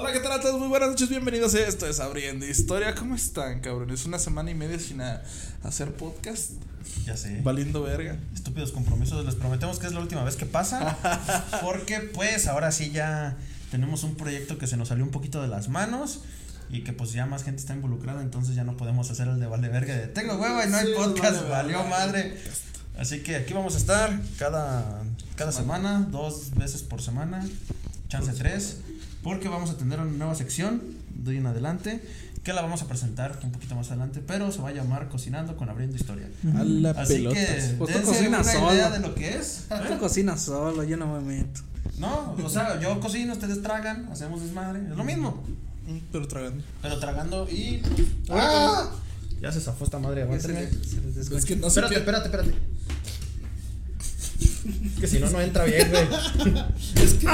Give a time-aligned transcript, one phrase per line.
[0.00, 0.60] Hola, ¿qué tal a todos?
[0.60, 2.94] Muy buenas noches, bienvenidos a esto es Abriendo Historia.
[2.94, 3.90] ¿Cómo están, cabrón?
[3.90, 5.22] Es una semana y media sin a-
[5.64, 6.52] hacer podcast.
[7.04, 7.40] Ya sé.
[7.42, 8.16] Valiendo verga.
[8.32, 9.24] Estúpidos compromisos.
[9.24, 10.96] Les prometemos que es la última vez que pasa.
[11.62, 13.36] Porque pues ahora sí ya
[13.72, 16.20] tenemos un proyecto que se nos salió un poquito de las manos.
[16.70, 18.22] Y que pues ya más gente está involucrada.
[18.22, 20.86] Entonces ya no podemos hacer el de vale verga de tengo huevo y no hay
[20.86, 21.36] Sí, podcast.
[21.42, 21.90] vale valió verga.
[21.90, 22.38] madre.
[22.98, 25.02] Así que aquí vamos a estar cada,
[25.34, 27.46] cada semana, dos veces por semana,
[28.08, 28.78] chance tres,
[29.22, 30.82] porque vamos a tener una nueva sección
[31.14, 32.02] de hoy en adelante,
[32.44, 35.56] que la vamos a presentar un poquito más adelante, pero se va a llamar Cocinando
[35.56, 36.28] con Abriendo Historia.
[36.56, 37.34] A la Así pelota.
[37.36, 38.74] que Pues tú cocinas una solo.
[38.74, 39.64] idea de lo que es.
[39.88, 41.60] Tú cocinas solo, yo no me meto.
[41.98, 45.42] No, o sea, yo cocino, ustedes tragan, hacemos desmadre, es lo mismo,
[46.12, 46.62] Pero tragando.
[46.80, 47.82] pero tragando y...
[48.30, 48.88] ¡Ah!
[49.40, 50.62] Ya se zafó esta madre, aguántenme.
[50.62, 52.00] Es que no sé Espérate, qué.
[52.00, 52.54] espérate, espérate.
[55.00, 56.06] Que si no, no entra bien, güey.
[56.94, 57.26] Es que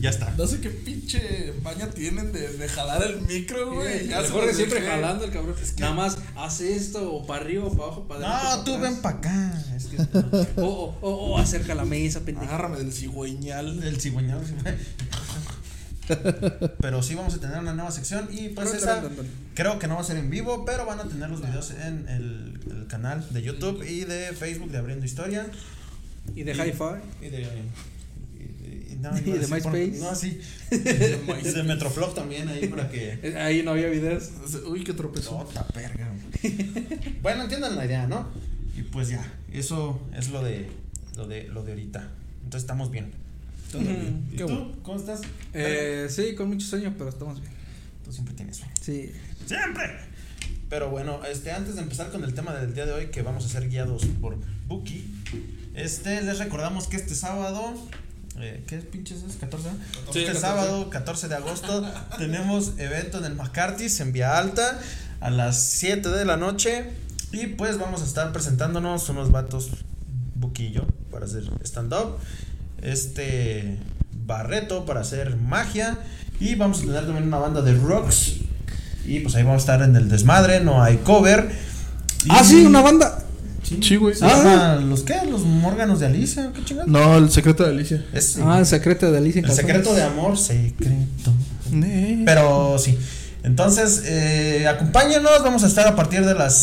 [0.00, 0.32] Ya está.
[0.36, 4.08] no sé qué pinche maña tienen de, de jalar el micro, güey.
[4.08, 5.54] Ya se Recuerda los siempre jalando el cabrón.
[5.78, 8.56] Nada más hace esto o para arriba o para abajo, para adelante.
[8.56, 9.64] No, tú ven para acá.
[9.76, 9.96] Es que
[10.60, 12.46] O, o, o, o acerca la mesa, pendejo.
[12.46, 13.82] Agárrame del cigüeñal.
[13.82, 14.40] el cigüeñal.
[16.80, 19.02] Pero sí vamos a tener una nueva sección y pues Pero, esa
[19.54, 22.08] creo que no va a ser en vivo, pero van a tener los videos en
[22.08, 25.46] el, el canal de YouTube y de Facebook de Abriendo Historia.
[26.34, 27.24] Y de hi-fi.
[27.26, 27.40] Y de.
[27.42, 29.98] Y de, no, Y de decir por- MySpace.
[30.02, 30.40] No, sí.
[30.70, 33.34] Y de Metroflog también ahí para que.
[33.38, 34.30] Ahí no había videos.
[34.66, 35.40] Uy, qué tropezón.
[35.40, 36.08] Otra verga.
[37.22, 38.28] bueno, entiendan la idea, ¿no?
[38.76, 40.68] Y pues ya, eso es lo de
[41.16, 42.10] lo de lo de ahorita.
[42.44, 43.10] Entonces estamos bien.
[43.72, 44.26] Todo bien.
[44.32, 44.48] ¿Y Qué tú?
[44.48, 44.72] bueno.
[44.82, 45.20] ¿Cómo estás?
[45.54, 47.52] Eh, sí, con mucho sueño, pero estamos bien.
[48.04, 48.72] Tú siempre tienes sueño.
[48.80, 49.10] Sí.
[49.46, 49.84] ¡Siempre!
[50.68, 53.44] Pero bueno, este, antes de empezar con el tema del día de hoy, que vamos
[53.44, 54.36] a ser guiados por
[54.66, 55.04] Buki,
[55.74, 57.74] este, les recordamos que este sábado,
[58.38, 59.40] eh, ¿qué pinches es?
[59.40, 59.50] ¿14?
[59.50, 60.12] no?
[60.12, 60.40] Sí, este 14.
[60.40, 61.84] sábado, 14 de agosto,
[62.18, 64.80] tenemos evento en el McCarthy's en Vía Alta
[65.20, 66.90] a las 7 de la noche.
[67.32, 69.70] Y pues vamos a estar presentándonos unos vatos,
[70.34, 72.18] Buki y yo, para hacer stand-up.
[72.82, 73.78] Este,
[74.26, 75.98] Barreto para hacer magia.
[76.40, 78.40] Y vamos a tener también una banda de rocks.
[79.06, 81.50] Y pues ahí vamos a estar en el desmadre, no hay cover.
[82.24, 83.22] Y- Ah, sí, una banda.
[83.80, 84.14] Sí, güey.
[84.14, 85.16] ¿Se llama los qué?
[85.28, 86.50] ¿Los Morganos de Alicia?
[86.54, 86.88] ¿Qué chingados?
[86.90, 88.04] No, el secreto de Alicia.
[88.12, 91.32] Es Ah, el secreto de Alicia el secreto de amor, secreto.
[92.24, 92.96] Pero sí.
[93.42, 95.42] Entonces, eh, acompáñenos.
[95.42, 96.56] Vamos a estar a partir de las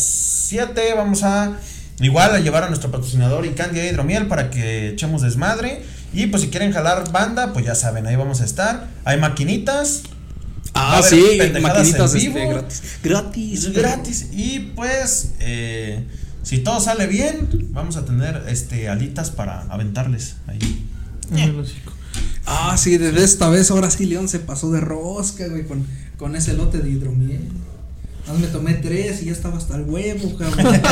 [0.48, 0.94] 7.
[0.96, 1.52] Vamos a
[2.00, 5.82] igual a llevar a nuestro patrocinador y Candy Hidromiel para que echemos desmadre.
[6.12, 8.88] Y pues si quieren jalar banda, pues ya saben, ahí vamos a estar.
[9.04, 10.02] Hay maquinitas.
[10.76, 12.48] Va a Ah, sí, maquinitas en este, vivo.
[12.50, 12.82] gratis.
[13.02, 13.64] Gratis.
[13.64, 14.26] Es gratis.
[14.32, 16.04] Y pues, eh,
[16.42, 20.86] si todo sale bien, vamos a tener este alitas para aventarles ahí.
[22.46, 25.86] Ah, sí, desde esta vez ahora sí León se pasó de rosca, güey, con,
[26.18, 27.40] con ese lote de hidromiel.
[28.26, 30.66] Más me tomé tres y ya estaba hasta el huevo, cabrón.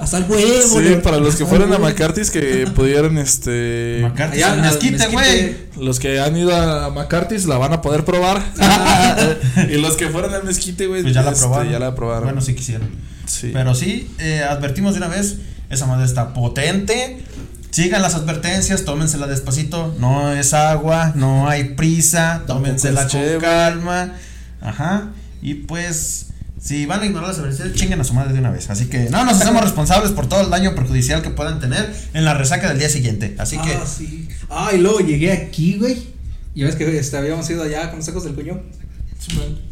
[0.00, 0.80] hasta el huevo.
[0.80, 1.78] Sí, para los que fueron a.
[1.78, 4.00] McCarthy's que pudieron, este.
[4.02, 5.56] McCarthy's Allá al al mezquite, güey.
[5.78, 8.42] Los que han ido a McCarthy's la van a poder probar.
[9.70, 11.70] y los que fueron al mezquite, güey, Pues ya la este, probaron.
[11.70, 12.24] Ya la probaron.
[12.24, 12.88] Bueno, si quisieron.
[13.26, 13.50] Sí.
[13.52, 15.36] Pero sí, eh, advertimos de una vez,
[15.70, 17.22] esa madre está potente.
[17.70, 19.94] Sigan las advertencias, tómensela despacito.
[19.98, 24.14] No es agua, no hay prisa, tómensela con calma.
[24.60, 25.10] Ajá.
[25.44, 26.28] Y pues,
[26.60, 28.68] si van a ignorar las advertencias, chinguen a su madre de una vez.
[28.70, 32.24] Así que no nos hacemos responsables por todo el daño perjudicial que puedan tener en
[32.24, 33.36] la resaca del día siguiente.
[33.38, 34.28] Así que, Ah, sí.
[34.50, 35.96] Ah, y luego llegué aquí, güey.
[36.54, 38.62] Y ves que este, habíamos ido allá con los sacos del cuñón.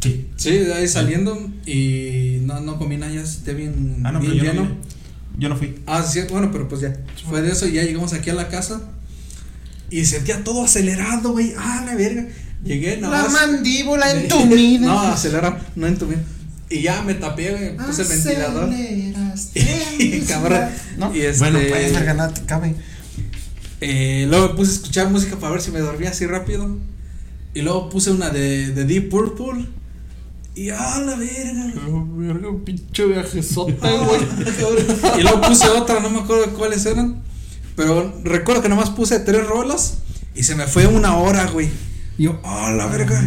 [0.01, 0.29] sí.
[0.37, 4.33] Sí, de ahí saliendo y no, no comí nada, ya esté bien, Ah, no, pero
[4.33, 4.75] bien yo no, lleno.
[4.75, 4.87] vine.
[5.39, 5.83] yo no fui.
[5.87, 6.95] Ah, sí, bueno, pero pues ya.
[7.29, 8.81] Fue de eso y ya llegamos aquí a la casa.
[9.91, 11.55] Y sentía todo acelerado, güey.
[11.57, 12.27] Ah, la verga.
[12.65, 13.33] Llegué, nada La más.
[13.33, 14.87] mandíbula entumida.
[14.87, 16.21] no, acelerado, no entumida.
[16.71, 17.77] Y ya me tapé, güey.
[17.77, 18.71] Puse el ventilador.
[20.29, 20.69] Cabrón.
[20.97, 21.15] ¿No?
[21.15, 22.75] Y este- Bueno, pues, te cabe.
[23.81, 26.79] Eh, luego me puse a escuchar música para ver si me dormía así rápido.
[27.55, 29.67] Y luego puse una de, de Deep Purple.
[30.55, 31.73] Y ah, la verga.
[31.89, 34.21] Oh, verga, un pinche viajesota, güey.
[35.19, 37.23] y luego puse otra, no me acuerdo cuáles eran.
[37.75, 39.95] Pero recuerdo que nomás puse tres rolas
[40.35, 41.69] y se me fue una hora, güey.
[42.19, 43.21] Y yo, ah, la verga.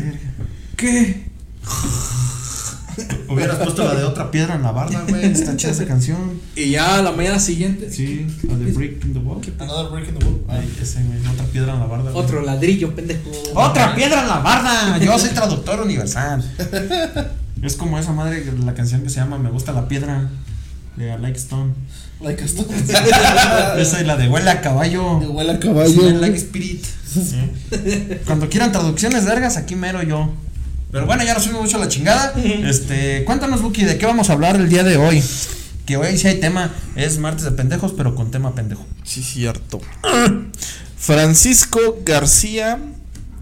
[0.76, 1.26] ¿Qué?
[3.30, 5.26] Hubieras puesto la de otra piedra en la barda, güey.
[5.26, 6.40] Está chida esa canción.
[6.56, 9.42] Y ya la mañana siguiente, Sí, la de Break in the Wall.
[9.60, 10.42] Another break in the wall.
[10.48, 11.20] Ay, ese, güey.
[11.28, 12.12] Otra piedra en la barda.
[12.12, 12.24] güey.
[12.24, 13.30] otro ladrillo, pendejo.
[13.54, 14.98] Otra piedra en la barda.
[15.00, 16.42] Yo soy traductor universal.
[17.62, 20.30] Es como esa madre, la canción que se llama Me gusta la piedra.
[20.96, 21.74] De A Like Stone.
[22.22, 22.64] Like hasta.
[23.78, 25.20] Esa es la de huele a caballo.
[25.20, 26.12] De huele a Smell caballo.
[26.22, 26.86] like spirit.
[28.26, 30.34] Cuando quieran traducciones vergas, aquí mero yo.
[30.92, 32.34] Pero bueno, ya nos subimos mucho a la chingada.
[32.38, 35.22] Este, cuéntanos, Buki, ¿de qué vamos a hablar el día de hoy?
[35.86, 38.86] Que hoy sí hay tema, es martes de pendejos, pero con tema pendejo.
[39.04, 39.82] Sí, cierto.
[40.98, 42.80] Francisco García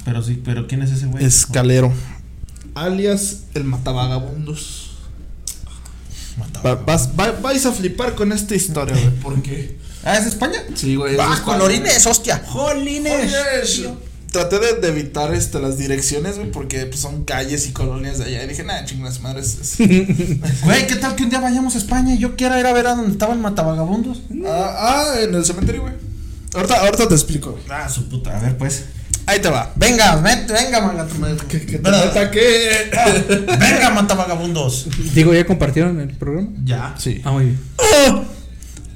[0.04, 1.24] Pero sí, pero ¿quién es ese güey?
[1.24, 1.94] Escalero.
[2.76, 4.93] Alias el Matabagabundos.
[6.66, 9.10] Va- vas- va- vais a flipar con esta historia, güey.
[9.22, 9.78] ¿Por qué?
[10.04, 10.60] Ah, ¿es de España?
[10.76, 11.16] Sí, güey.
[11.20, 11.64] ¡Ah, es con España.
[11.64, 12.44] orines, hostia!
[12.48, 13.32] ¡Jolines!
[14.32, 18.26] Traté de, de evitar este, las direcciones, güey, porque pues, son calles y colonias de
[18.26, 18.44] allá.
[18.44, 19.58] Y dije, nada, chingas madres.
[19.62, 19.78] es-
[20.64, 22.88] Güey, ¿qué tal que un día vayamos a España y yo quiera ir a ver
[22.88, 24.22] a donde estaban matabagabundos?
[24.48, 24.76] ah,
[25.16, 25.94] ah, en el cementerio, güey.
[26.56, 27.64] Ahorita, ahorita te explico, güey.
[27.70, 28.86] Ah, su puta, a ver pues.
[29.26, 29.72] Ahí te va.
[29.76, 31.38] Venga, vete, venga, manga, tu madre.
[31.48, 32.92] Que te que.
[33.58, 34.88] Venga, matabagabundos.
[35.14, 36.50] Digo, ¿ya compartieron el programa?
[36.66, 36.94] Ya.
[36.98, 37.22] Sí.
[37.24, 37.60] Ah, muy bien.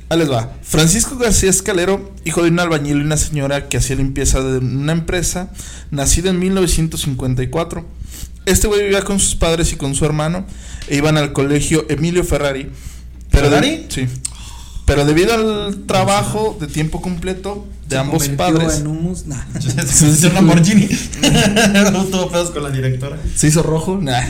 [0.10, 0.52] Ahí les va.
[0.64, 4.94] Francisco García Escalero, hijo de un albañil y una señora que hacía limpieza de una
[4.94, 5.50] empresa,
[5.92, 7.86] nacido en 1954.
[8.46, 10.46] Este güey vivía con sus padres y con su hermano
[10.88, 12.70] e iban al colegio Emilio Ferrari.
[13.32, 13.86] Pero de- ¿Ferrari?
[13.90, 14.08] sí.
[14.88, 19.44] Pero debido al trabajo de tiempo completo de Se ambos padres, En humus, nah.
[19.58, 20.88] Es un Lamborghini.
[21.92, 23.18] no tuvo pedos con la directora.
[23.36, 24.00] se hizo rojo.
[24.02, 24.24] Nah.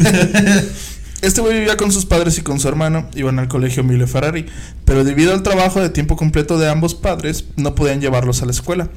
[1.21, 4.47] Este güey vivía con sus padres y con su hermano, iban al colegio Emilio Ferrari,
[4.83, 8.51] pero debido al trabajo de tiempo completo de ambos padres, no podían llevarlos a la
[8.51, 8.89] escuela,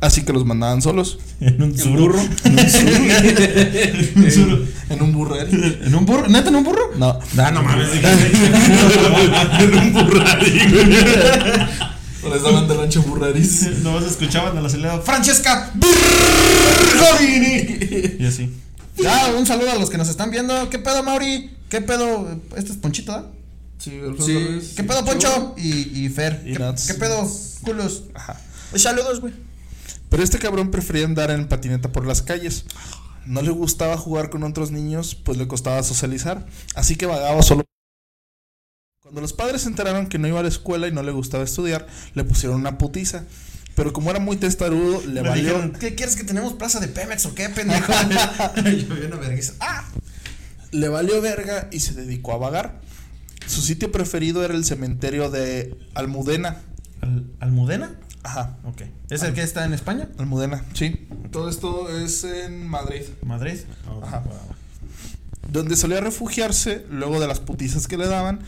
[0.00, 1.18] así que los mandaban solos.
[1.40, 2.18] En un En burro.
[2.44, 4.66] En un suru.
[4.90, 5.78] En un burreri.
[5.84, 6.28] ¿En un burro?
[6.28, 6.90] ¿Neta en un burro?
[6.96, 7.18] No.
[7.34, 7.88] No mames.
[9.60, 10.58] en un burreri.
[12.30, 13.78] Les daban de rancho burreris.
[13.82, 15.00] Nomás escuchaban a la celeda.
[15.00, 15.70] ¡Francesca!
[16.94, 18.16] Burgodini.
[18.18, 18.52] Y así.
[18.96, 20.68] Ya, un saludo a los que nos están viendo.
[20.70, 21.50] ¿Qué pedo, Mauri?
[21.68, 22.28] ¿Qué pedo?
[22.56, 23.26] Este es Ponchito, ¿ah?
[23.78, 23.92] Sí,
[24.24, 24.72] Sí.
[24.76, 25.54] ¿Qué pedo, Poncho?
[25.56, 26.42] Y, y Fer.
[26.44, 27.30] Y ¿Qué, qué pedo,
[27.62, 28.04] culos?
[28.14, 28.36] Ajá.
[28.74, 29.32] Saludos, güey.
[30.08, 32.64] Pero este cabrón prefería andar en patineta por las calles.
[33.26, 36.46] No le gustaba jugar con otros niños, pues le costaba socializar.
[36.74, 37.62] Así que vagaba solo.
[39.02, 41.44] Cuando los padres se enteraron que no iba a la escuela y no le gustaba
[41.44, 43.24] estudiar, le pusieron una putiza.
[43.74, 45.44] Pero como era muy testarudo, le Le valió.
[45.52, 47.92] dijeron, ¿qué quieres que tenemos plaza de Pemex o qué, pendejo?
[49.60, 49.84] ¡Ah!
[50.72, 52.80] Le valió verga y se dedicó a vagar.
[53.46, 56.60] Su sitio preferido era el cementerio de Almudena.
[57.00, 57.94] ¿Al- ¿Almudena?
[58.28, 58.82] Ajá, Ok.
[59.08, 60.06] ¿Es el que está en España?
[60.18, 61.08] Almudena, sí.
[61.32, 63.04] Todo esto es en Madrid.
[63.24, 63.60] ¿Madrid?
[64.02, 64.22] Ajá.
[65.50, 68.40] Donde solía refugiarse luego de las putizas que le daban.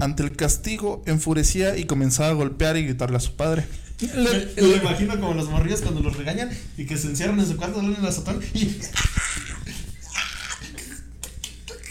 [0.00, 3.68] Ante el castigo, enfurecía y comenzaba a golpear y gritarle a su padre.
[4.00, 4.16] Me
[4.56, 7.78] lo imagino como los morrillos cuando los regañan y que se encierran en su cuarto,
[7.78, 8.66] en el azotón y.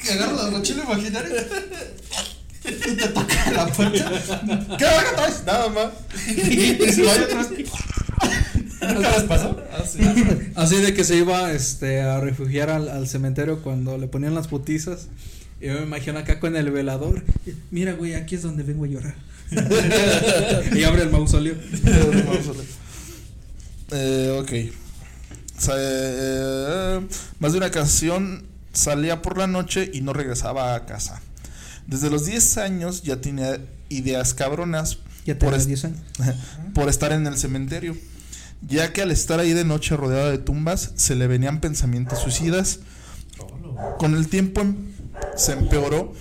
[0.03, 1.47] que agarran la mochila imaginaria
[2.69, 4.11] y te toca la puerta.
[4.77, 5.43] ¿Qué verga traes?
[5.45, 5.87] Nada más.
[6.29, 7.49] Y se va otra vez.
[8.81, 9.61] ¿Nunca les pasó?
[10.55, 14.47] Así de que se iba este, a refugiar al, al cementerio cuando le ponían las
[14.47, 15.07] putizas.
[15.61, 17.23] Y yo me imagino acá con el velador.
[17.71, 19.15] Mira, güey, aquí es donde vengo a llorar.
[20.75, 21.55] y abre el mausoleo.
[23.91, 24.73] Eh, ok.
[25.57, 27.01] Sa- eh,
[27.39, 31.21] más de una ocasión salía por la noche y no regresaba a casa.
[31.89, 33.59] Desde los 10 años ya tenía
[33.89, 35.99] ideas cabronas Ya por, tenés est- 10 años.
[36.75, 37.97] por estar en el cementerio.
[38.67, 42.79] Ya que al estar ahí de noche rodeado de tumbas, se le venían pensamientos suicidas.
[43.97, 44.75] Con el tiempo em-
[45.35, 46.13] se empeoró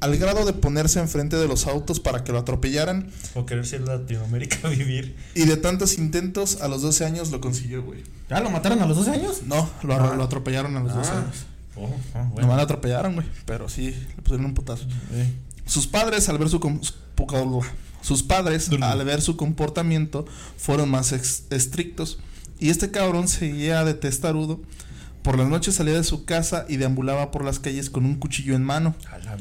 [0.00, 3.08] al grado de ponerse enfrente de los autos para que lo atropellaran.
[3.34, 5.16] O querer ser Latinoamérica a vivir.
[5.36, 8.02] Y de tantos intentos, a los 12 años lo consiguió, güey.
[8.28, 9.42] ¿Ya lo mataron a los 12 años?
[9.46, 10.14] No, lo, Ah.
[10.16, 11.18] lo atropellaron a los 12 Ah.
[11.20, 11.36] años.
[11.76, 12.56] Oh, No bueno.
[12.56, 13.26] lo atropellaron, güey.
[13.46, 14.84] Pero sí, le pusieron un putazo.
[15.66, 16.58] Sus padres, al ver su,
[18.02, 20.26] sus padres, al ver su comportamiento,
[20.56, 22.18] fueron más estrictos.
[22.58, 24.60] Y este cabrón seguía de testarudo.
[25.22, 28.56] Por las noches salía de su casa y deambulaba por las calles con un cuchillo
[28.56, 28.96] en mano.
[29.10, 29.36] A la.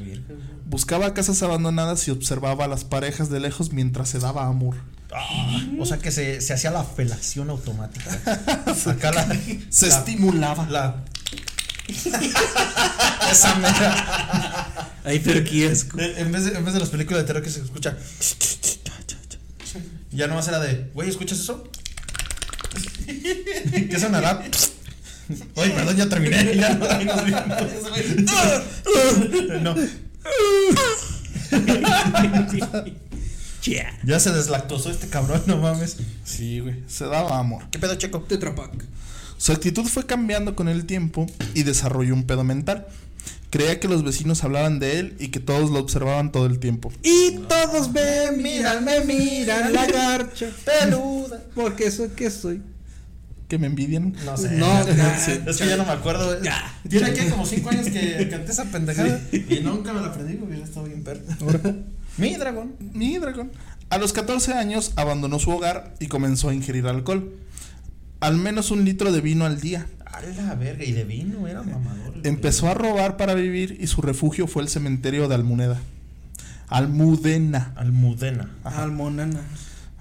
[0.68, 4.76] Buscaba casas abandonadas y observaba a las parejas de lejos mientras se daba amor.
[5.14, 8.12] Ah, o sea que se, se hacía la felación automática.
[8.88, 9.28] Acá la.
[9.70, 10.68] Se la- estimulaba.
[10.70, 11.04] La.
[11.88, 14.96] Esa mera.
[15.04, 16.00] Ay, pero qué asco.
[16.00, 17.98] En vez, de, en vez de las películas de terror que se escucha.
[20.12, 21.70] Ya nomás era de, güey, ¿escuchas eso?
[23.06, 24.44] ¿Qué sonará?
[25.56, 26.56] Oye, perdón, ya terminé.
[26.56, 27.52] Ya no, vimos.
[29.62, 29.76] No.
[33.64, 34.00] Yeah.
[34.04, 35.98] Ya se deslactosó este cabrón, no mames.
[36.26, 36.84] Sí, güey.
[36.88, 37.64] Se daba amor.
[37.72, 38.22] ¿Qué pedo, Checo?
[38.22, 38.86] Tetra Pak.
[39.42, 42.86] Su actitud fue cambiando con el tiempo y desarrolló un pedo mental.
[43.50, 46.94] Creía que los vecinos hablaban de él y que todos lo observaban todo el tiempo.
[47.02, 51.42] Y todos me miran, me miran, la garcha peluda.
[51.56, 52.62] Porque soy que soy.
[53.48, 54.16] Que me envidian.
[54.26, 54.52] No sé.
[54.52, 54.68] No,
[55.26, 56.38] Sí, es que ya no me acuerdo.
[56.88, 59.20] Tiene aquí como 5 años que canté esa pendejada.
[59.32, 60.38] Y nunca me la aprendí.
[60.40, 61.22] Hubiera estado bien perro.
[62.18, 62.76] Mi dragón.
[62.94, 63.52] Mi dragón.
[63.90, 67.34] A los 14 años abandonó su hogar y comenzó a ingerir alcohol.
[68.22, 69.88] Al menos un litro de vino al día.
[70.06, 70.84] A la verga.
[70.86, 72.14] Y de vino, era mamador.
[72.24, 75.80] Empezó a robar para vivir y su refugio fue el cementerio de Almuneda.
[76.68, 77.74] Almudena.
[77.76, 78.50] Almudena.
[78.64, 79.42] Almonena.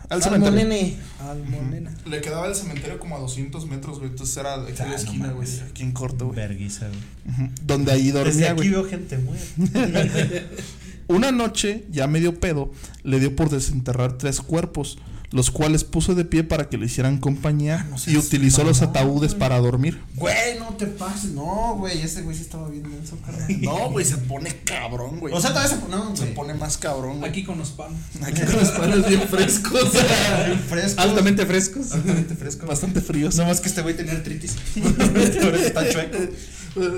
[0.08, 0.58] Al cementerio.
[0.60, 0.96] Almonene.
[1.20, 1.90] Almonena.
[2.04, 4.10] Le quedaba el cementerio como a 200 metros, güey.
[4.10, 5.48] Entonces era de aquí Ah, la no esquina, güey.
[5.68, 6.36] Aquí en corto, güey.
[6.36, 7.50] Verguiza, güey.
[7.64, 8.68] Donde ahí Desde dormía, aquí güey.
[8.70, 10.42] veo gente muerta.
[11.08, 12.70] Una noche, ya medio pedo,
[13.02, 14.98] le dio por desenterrar tres cuerpos,
[15.32, 19.30] los cuales puso de pie para que le hicieran compañía no y utilizó los ataúdes
[19.30, 19.38] güey.
[19.38, 20.00] para dormir.
[20.16, 21.30] Güey, no te pases.
[21.30, 22.02] No, güey.
[22.02, 23.46] Ese güey sí estaba bien denso, carnal.
[23.60, 25.32] No, güey, se pone cabrón, güey.
[25.32, 27.30] O sea, todavía se No, se pone más cabrón, güey.
[27.30, 27.98] Aquí con los panos.
[28.22, 29.92] Aquí con los palos bien frescos.
[30.46, 31.00] Bien fresco.
[31.00, 31.92] Altamente frescos.
[31.92, 32.66] Altamente fresco.
[32.66, 33.36] Bastante fríos.
[33.36, 34.56] No más que este güey tenía artritis.
[34.74, 36.18] Por eso está chueco.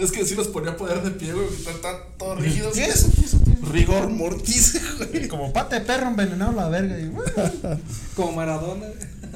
[0.02, 1.47] Es que sí los ponía a poder de pie, güey.
[1.49, 2.75] Están están todos rígidos.
[2.75, 3.07] ¿Qué es?
[3.14, 3.37] ¿Qué es?
[3.71, 5.29] Rigor mortis, güey.
[5.29, 6.99] Como pata de perro envenenado la verga.
[6.99, 7.11] Y,
[8.14, 8.87] Como Maradona.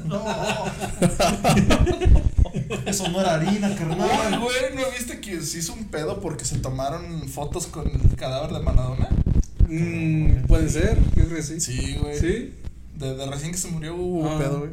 [0.05, 0.23] no.
[2.85, 4.39] Eso no era harina, carnal.
[4.39, 8.51] güey, ¿no viste que se hizo un pedo porque se tomaron fotos con el cadáver
[8.51, 9.09] de Maradona?
[9.67, 10.97] Mm, puede ser.
[11.15, 11.59] Yo creo que sí.
[11.59, 12.19] Sí, güey.
[12.19, 12.53] Sí.
[12.97, 14.37] De, de recién que se murió hubo Ah.
[14.39, 14.71] pedo, güey.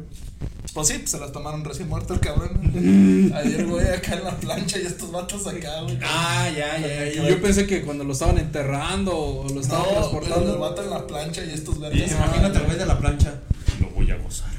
[0.73, 3.31] Pues sí, pues se las tomaron recién muerto el cabrón.
[3.35, 5.97] Ayer, güey, acá en la plancha y estos vatos acá, güey.
[6.03, 7.29] Ah, ya, ya, ya.
[7.29, 10.59] Yo pensé que cuando lo estaban enterrando o lo estaban No, el transportando.
[10.59, 12.11] vato en la plancha y estos Y verdes.
[12.11, 13.35] imagínate el güey de la plancha.
[13.79, 14.49] Lo voy a gozar.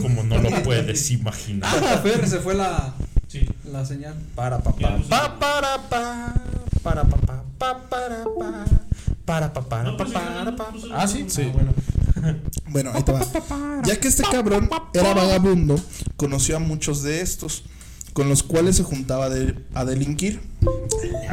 [0.00, 1.70] Como no lo puedes imaginar.
[1.72, 2.94] Ah, Fer, se fue la,
[3.28, 3.48] Sí.
[3.70, 4.14] la señal.
[4.34, 4.98] Para papá.
[5.08, 6.34] Pa para pa.
[6.82, 7.44] Para papá.
[7.58, 8.64] Pa para pa.
[9.24, 10.66] Para pa para No, pa pues, para sí, pa.
[10.70, 11.24] pues, Ah, sí.
[11.28, 11.42] Sí.
[11.48, 11.72] Ah, bueno.
[12.66, 13.20] Bueno, ahí te va.
[13.84, 15.78] Ya que este cabrón era vagabundo,
[16.16, 17.64] conoció a muchos de estos,
[18.12, 20.40] con los cuales se juntaba de- a delinquir.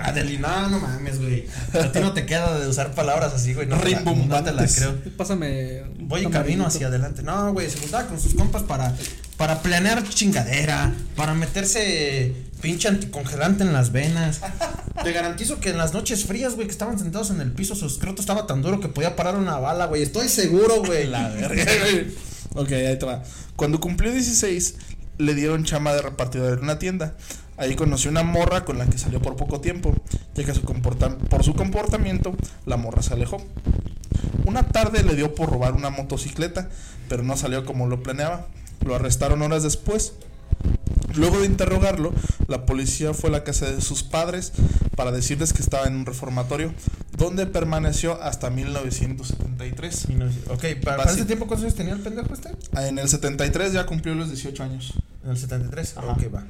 [0.04, 1.46] Adelina, no mames, güey.
[1.74, 3.68] A ti no te queda de usar palabras así, güey.
[3.68, 4.96] No, te la- no te la creo.
[5.18, 5.84] Pásame.
[6.00, 7.24] Voy en camino hacia adelante.
[7.24, 8.96] No, güey, se juntaba con sus compas para,
[9.38, 14.42] para planear chingadera, para meterse pinche anticongelante en las venas.
[15.04, 17.86] Te garantizo que en las noches frías, güey, que estaban sentados en el piso, su
[17.86, 20.04] escroto estaba tan duro que podía parar una bala, güey.
[20.04, 21.08] Estoy seguro, güey.
[21.08, 22.08] La verga, güey.
[22.56, 23.24] Ok, ahí te va.
[23.56, 24.76] Cuando cumplió 16,
[25.18, 27.16] le dieron chama de repartidor en una tienda.
[27.58, 29.96] Ahí conoció una morra con la que salió por poco tiempo,
[30.36, 33.38] ya que su por su comportamiento la morra se alejó.
[34.46, 36.70] Una tarde le dio por robar una motocicleta,
[37.08, 38.48] pero no salió como lo planeaba.
[38.84, 40.14] Lo arrestaron horas después.
[41.16, 42.14] Luego de interrogarlo,
[42.48, 44.54] la policía fue a la casa de sus padres
[44.96, 46.74] para decirles que estaba en un reformatorio,
[47.18, 50.06] donde permaneció hasta 1973.
[50.10, 52.50] Y no- ok, para, ese tiempo, ¿cuántos años tenía el pendejo este?
[52.88, 54.94] En el 73 ya cumplió los 18 años.
[55.24, 55.98] En el 73.
[55.98, 56.08] Ajá.
[56.14, 56.46] Ok, va.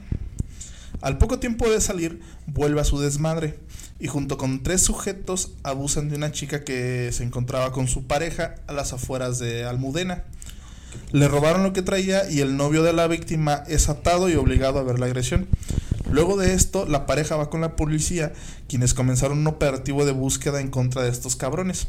[1.02, 3.58] Al poco tiempo de salir, vuelve a su desmadre
[4.00, 8.56] y junto con tres sujetos abusan de una chica que se encontraba con su pareja
[8.68, 10.24] a las afueras de Almudena.
[11.12, 14.80] Le robaron lo que traía y el novio de la víctima es atado y obligado
[14.80, 15.48] a ver la agresión.
[16.12, 18.34] Luego de esto, la pareja va con la policía,
[18.68, 21.88] quienes comenzaron un operativo de búsqueda en contra de estos cabrones.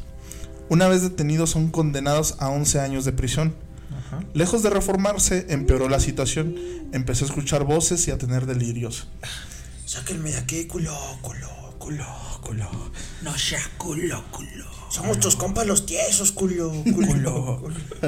[0.69, 3.55] Una vez detenidos son condenados a 11 años de prisión.
[3.91, 4.25] Ajá.
[4.33, 6.57] Lejos de reformarse, empeoró la situación.
[6.93, 9.09] Empezó a escuchar voces y a tener delirios.
[9.87, 12.07] Sáquenme de aquí, culo, culo, culo,
[12.43, 12.71] culo.
[13.23, 14.82] No seas culo, culo.
[14.93, 17.63] Somos tus compas los tiesos, culo, culo.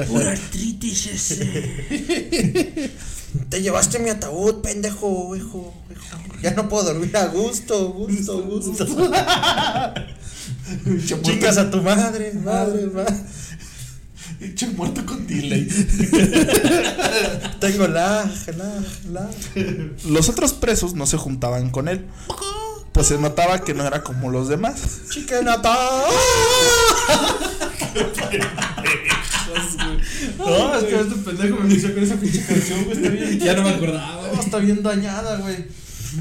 [0.07, 1.39] Pura artritis ese.
[3.49, 6.17] Te llevaste mi ataúd, pendejo, hijo, hijo.
[6.43, 8.85] Ya no puedo dormir a gusto, gusto, gusto.
[11.23, 13.15] Chicas a tu madre, madre, madre.
[14.37, 15.67] Pinche muerto con delay.
[17.59, 19.27] Tengo la, la, la.
[20.07, 22.05] Los otros presos no se juntaban con él.
[22.95, 25.01] Pues se notaba que no era como los demás.
[25.11, 25.75] Chicken attack.
[30.37, 32.97] No, es que este pendejo me inició con esa pinche canción, güey.
[32.97, 33.39] Está bien.
[33.39, 34.29] Ya no me acordaba.
[34.33, 35.65] No, está bien dañada, güey.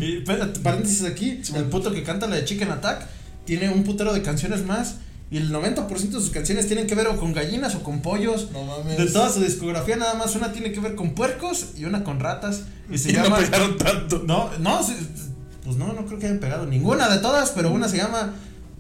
[0.01, 1.41] Y espérate, paréntesis aquí.
[1.55, 3.07] El puto que canta la de Chicken Attack
[3.45, 4.97] tiene un putero de canciones más.
[5.31, 8.51] Y el 90% de sus canciones tienen que ver o con gallinas o con pollos.
[8.53, 8.99] No mames.
[8.99, 12.21] De toda su discografía, nada más una tiene que ver con puercos y una con
[12.21, 12.63] ratas.
[12.91, 13.39] Y se Y no llama.
[13.39, 14.23] pegaron tanto.
[14.27, 14.95] No, no, se-
[15.65, 18.35] pues no, no creo que hayan pegado ninguna de todas, pero una se llama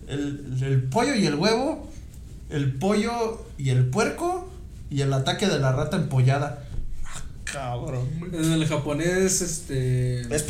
[0.06, 1.88] el, el pollo y el huevo,
[2.50, 4.48] el pollo y el puerco
[4.90, 6.64] y el ataque de la rata empollada.
[7.44, 8.08] Cabrón.
[8.32, 10.20] En el japonés, este.
[10.34, 10.44] Es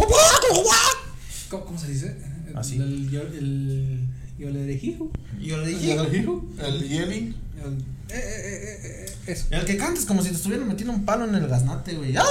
[1.51, 2.17] ¿Cómo, cómo se dice?
[2.49, 2.77] El, Así.
[2.77, 4.01] El, yo- el,
[4.39, 4.99] yo le dije.
[5.41, 7.35] Yo le El yelling.
[7.63, 7.73] El,
[8.09, 9.47] eh, eh, eh, eso.
[9.51, 12.17] El que cantes como si te estuvieran metiendo un palo en el gaznate, güey.
[12.17, 12.25] ¡Ah!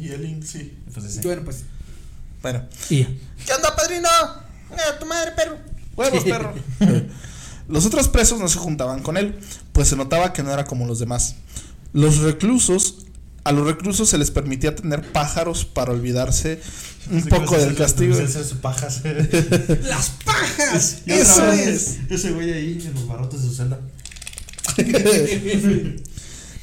[0.00, 0.76] Yelling, sí.
[0.92, 1.20] Pues ese.
[1.22, 1.64] Bueno, pues.
[2.44, 2.62] Bueno.
[2.90, 3.04] Y.
[3.04, 4.06] ¿Qué onda, padrino?
[4.70, 5.56] ¡Eh, tu madre, perro!
[5.96, 6.52] Huevos, perro.
[7.68, 9.34] Los otros presos no se juntaban con él,
[9.72, 11.36] pues se notaba que no era como los demás.
[11.94, 13.06] Los reclusos,
[13.44, 16.60] a los reclusos se les permitía tener pájaros para olvidarse
[17.10, 18.14] un poco del castigo.
[18.60, 19.00] Pajas.
[19.84, 20.98] ¡Las pajas!
[21.06, 21.98] ¡Eso vez, es!
[22.10, 23.80] Ese güey ahí en los barrotes de su celda.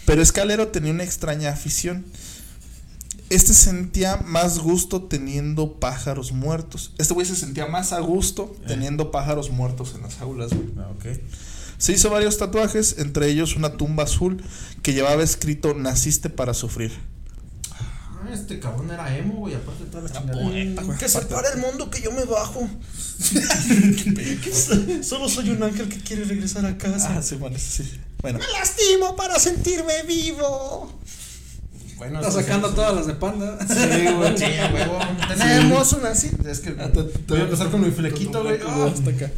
[0.06, 2.06] Pero Escalero tenía una extraña afición.
[3.32, 6.92] Este sentía más gusto teniendo pájaros muertos.
[6.98, 10.68] Este güey se sentía más a gusto teniendo pájaros muertos en las aulas, güey.
[10.78, 11.06] Ah, ok.
[11.78, 14.44] Se hizo varios tatuajes, entre ellos una tumba azul
[14.84, 16.92] que llevaba escrito Naciste para sufrir.
[17.72, 21.62] Ah, este cabrón era emo, güey, aparte de toda la güey, Que se pare el
[21.62, 22.68] mundo que yo me bajo.
[25.04, 27.16] Solo soy un ángel que quiere regresar a casa.
[27.18, 27.90] Ah, sí, bueno, sí.
[28.22, 31.00] Bueno, Me lastimo para sentirme vivo.
[32.02, 32.74] Bueno, Está sacando sí.
[32.76, 33.60] todas las de panda.
[33.68, 34.98] Sí, güey, sí, huevo.
[35.38, 36.32] Tenemos una así.
[36.48, 38.58] Es que Ah, te- te- voy a empezar con mi flequito, güey.
[38.68, 39.30] Ah, hasta acá.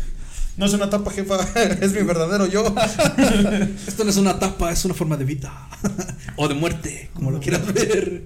[0.56, 1.40] No es una tapa, jefa.
[1.82, 2.64] Es mi verdadero yo.
[3.88, 5.52] Esto no es una tapa, es una forma de vida.
[6.38, 8.24] o de muerte, como lo quieras ver.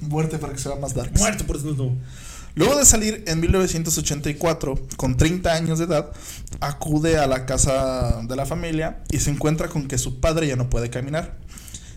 [0.00, 1.10] Muerte para que sea más dark.
[1.18, 1.90] Muerto por desnudo.
[2.54, 6.12] Luego de salir en 1984, con 30 años de edad,
[6.60, 10.54] acude a la casa de la familia y se encuentra con que su padre ya
[10.54, 11.36] no puede caminar.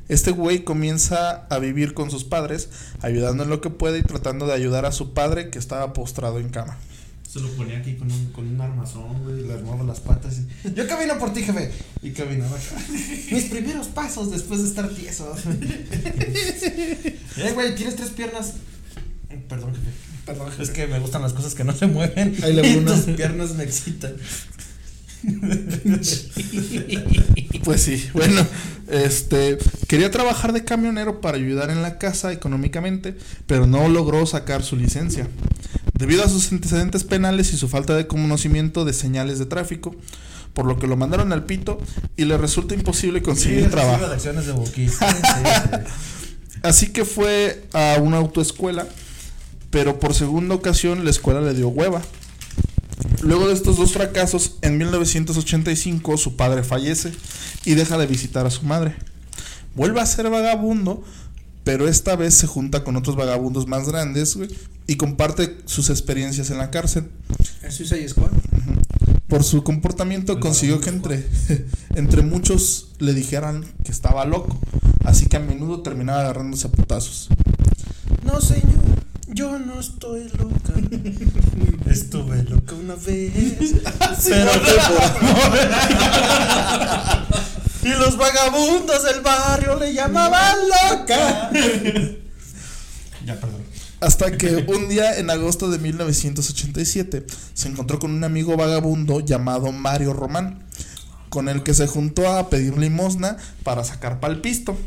[0.08, 2.70] Este güey comienza a vivir con sus padres,
[3.02, 6.40] ayudando en lo que puede y tratando de ayudar a su padre que estaba postrado
[6.40, 6.78] en cama.
[7.28, 9.46] Se lo ponía aquí con un, con un armazón, güey.
[9.46, 10.38] Le armaba las patas.
[10.38, 11.70] Y, yo camino por ti, jefe.
[12.02, 12.56] Y caminaba.
[13.32, 15.36] Mis primeros pasos después de estar tieso.
[17.38, 18.54] eh, güey, tienes tres piernas.
[19.50, 19.90] Perdón, jefe.
[20.26, 22.38] Perdón, Es que me gustan las cosas que no se mueven.
[22.42, 24.16] Ahí le tus piernas me excitan.
[27.64, 28.46] Pues sí, bueno,
[28.90, 33.18] este quería trabajar de camionero para ayudar en la casa económicamente,
[33.48, 35.28] pero no logró sacar su licencia.
[35.98, 39.96] Debido a sus antecedentes penales y su falta de conocimiento de señales de tráfico,
[40.54, 41.80] por lo que lo mandaron al pito
[42.16, 43.94] y le resulta imposible conseguir Sí, trabajo.
[43.94, 44.88] recibo de acciones de Buki.
[44.88, 45.02] Sí, sí.
[46.62, 48.88] Así que fue a una autoescuela,
[49.72, 52.04] pero por segunda ocasión la escuela le dio hueva.
[53.22, 57.12] Luego de estos dos fracasos, en 1985 su padre fallece
[57.66, 58.96] y deja de visitar a su madre.
[59.76, 61.04] Vuelve a ser vagabundo,
[61.64, 64.50] pero esta vez se junta con otros vagabundos más grandes güey,
[64.88, 67.10] y comparte sus experiencias en la cárcel.
[67.64, 68.32] El Suicide Squad.
[69.28, 71.26] Por su comportamiento El consiguió que entre,
[71.96, 74.60] entre muchos le dijeran que estaba loco,
[75.04, 77.30] así que a menudo terminaba agarrándose a putazos.
[78.24, 78.75] No, señor,
[79.36, 80.74] yo no estoy loca.
[81.92, 83.34] Estuve loca una vez.
[84.28, 85.60] pero fue por amor.
[87.84, 90.56] y los vagabundos del barrio le llamaban
[90.90, 91.52] loca.
[93.26, 93.62] ya, perdón.
[94.00, 99.74] Hasta que un día en agosto de 1987 se encontró con un amigo vagabundo llamado
[99.74, 100.64] Mario Román,
[101.30, 104.78] con el que se juntó a pedir limosna para sacar palpisto.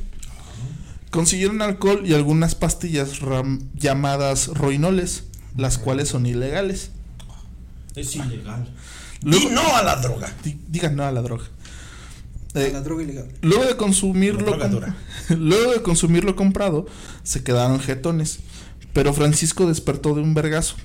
[1.10, 5.24] Consiguieron alcohol y algunas pastillas ram- llamadas roinoles,
[5.56, 6.90] las cuales son ilegales.
[7.94, 8.68] Es ilegal.
[9.22, 10.32] Luego- y no a la droga.
[10.44, 11.44] Di- Digan no a la droga.
[12.54, 13.28] Eh, La droga ilegal.
[13.42, 14.56] Luego de consumirlo,
[15.30, 16.86] luego de consumirlo comprado,
[17.22, 18.38] se quedaron jetones.
[18.92, 20.76] Pero Francisco despertó de un vergazo.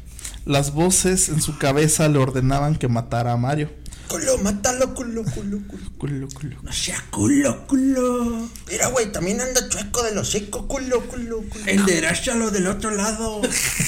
[0.46, 3.70] Las voces en su cabeza le ordenaban que matara a Mario.
[4.08, 5.84] Culo, mátalo, culo, culo, culo.
[5.98, 6.58] Culo, culo.
[6.62, 8.50] No sea culo, culo.
[8.70, 11.66] Mira, güey, también anda chueco de los hocico, culo, culo, culo.
[11.66, 13.42] Enderezalo del otro lado.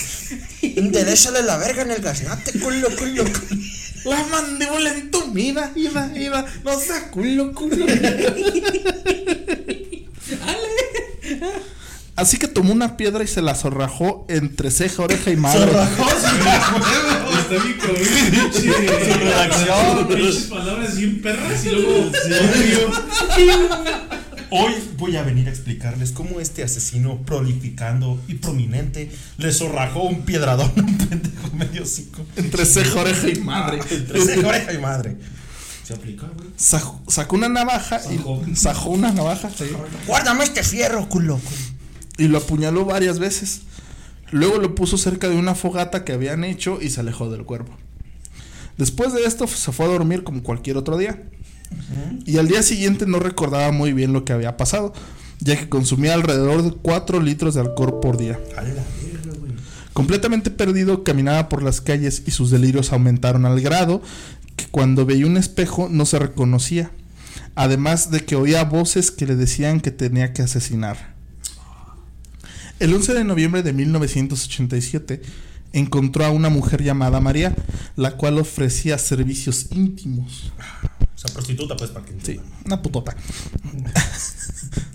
[0.62, 3.62] Enderezale la verga en el gaznate, culo, culo, culo.
[4.06, 7.86] La mandíbula entumida, ida, ida, no sea culo, culo.
[12.16, 15.70] Así que tomó una piedra y se la zorrajó entre ceja, oreja y madre.
[17.50, 19.14] Está bien cabrón, pinche.
[19.14, 20.08] Su redacción.
[20.08, 22.12] Pinches palabras bien perras y luego.
[24.50, 30.24] Hoy voy a venir a explicarles cómo este asesino prolificando y prominente le zorrajó un
[30.24, 32.26] piedradón a un pendejo medio hocico.
[32.36, 33.80] Entre ceja, oreja y madre.
[33.92, 35.18] Entre ceja, oreja y madre.
[35.84, 36.50] Se aplica, güey.
[36.58, 38.42] Sacó, sacó una navaja Sajó.
[38.48, 39.66] y sacó una navaja sí,
[40.08, 41.40] Guárdame este fierro, culo.
[42.18, 43.62] y lo apuñaló varias veces.
[44.36, 47.72] Luego lo puso cerca de una fogata que habían hecho y se alejó del cuerpo.
[48.78, 51.24] Después de esto se fue a dormir como cualquier otro día.
[52.26, 54.92] Y al día siguiente no recordaba muy bien lo que había pasado,
[55.40, 58.38] ya que consumía alrededor de 4 litros de alcohol por día.
[58.58, 59.54] A la verga, güey.
[59.94, 64.02] Completamente perdido, caminaba por las calles y sus delirios aumentaron al grado
[64.58, 66.92] que cuando veía un espejo no se reconocía.
[67.56, 71.15] Además de que oía voces que le decían que tenía que asesinar.
[72.80, 75.22] El 11 de noviembre de 1987
[75.72, 77.56] encontró a una mujer llamada María,
[77.96, 80.52] la cual ofrecía servicios íntimos.
[81.16, 83.16] O sea, prostituta, pues, para que Sí, una putota.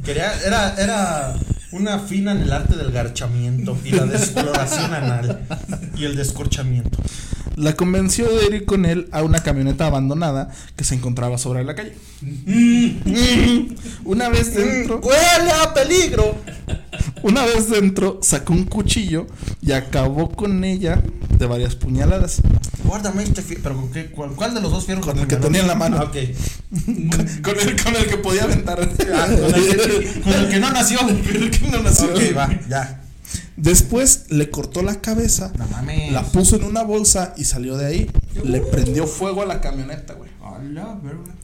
[0.04, 1.38] Quería, era, era
[1.72, 5.46] una fina en el arte del garchamiento y la descoloración anal
[5.96, 6.98] y el descorchamiento.
[7.56, 11.74] La convenció de ir con él a una camioneta abandonada que se encontraba sobre la
[11.74, 11.94] calle.
[14.04, 16.36] Una vez dentro, ¡Huele a peligro!
[17.22, 19.26] una vez dentro, sacó un cuchillo
[19.60, 21.02] y acabó con ella
[21.38, 22.40] de varias puñaladas.
[22.84, 23.62] Guárdame este fierro.
[23.62, 24.06] ¿Pero con qué?
[24.10, 25.04] ¿Cuál, cuál de los dos fierros?
[25.04, 25.98] Con el que tenía en la mano.
[25.98, 26.16] Ah, ok.
[27.42, 28.78] Con el, con el que podía aventar.
[28.80, 30.98] Ah, con, el que, con el que no nació.
[30.98, 32.06] Con el que no nació.
[32.12, 33.02] Ok, va, ya.
[33.56, 36.12] Después le cortó la cabeza, No mames.
[36.12, 38.10] la puso en una bolsa y salió de ahí.
[38.42, 40.30] Le prendió fuego a la camioneta, güey.
[40.40, 41.34] Hola, verga.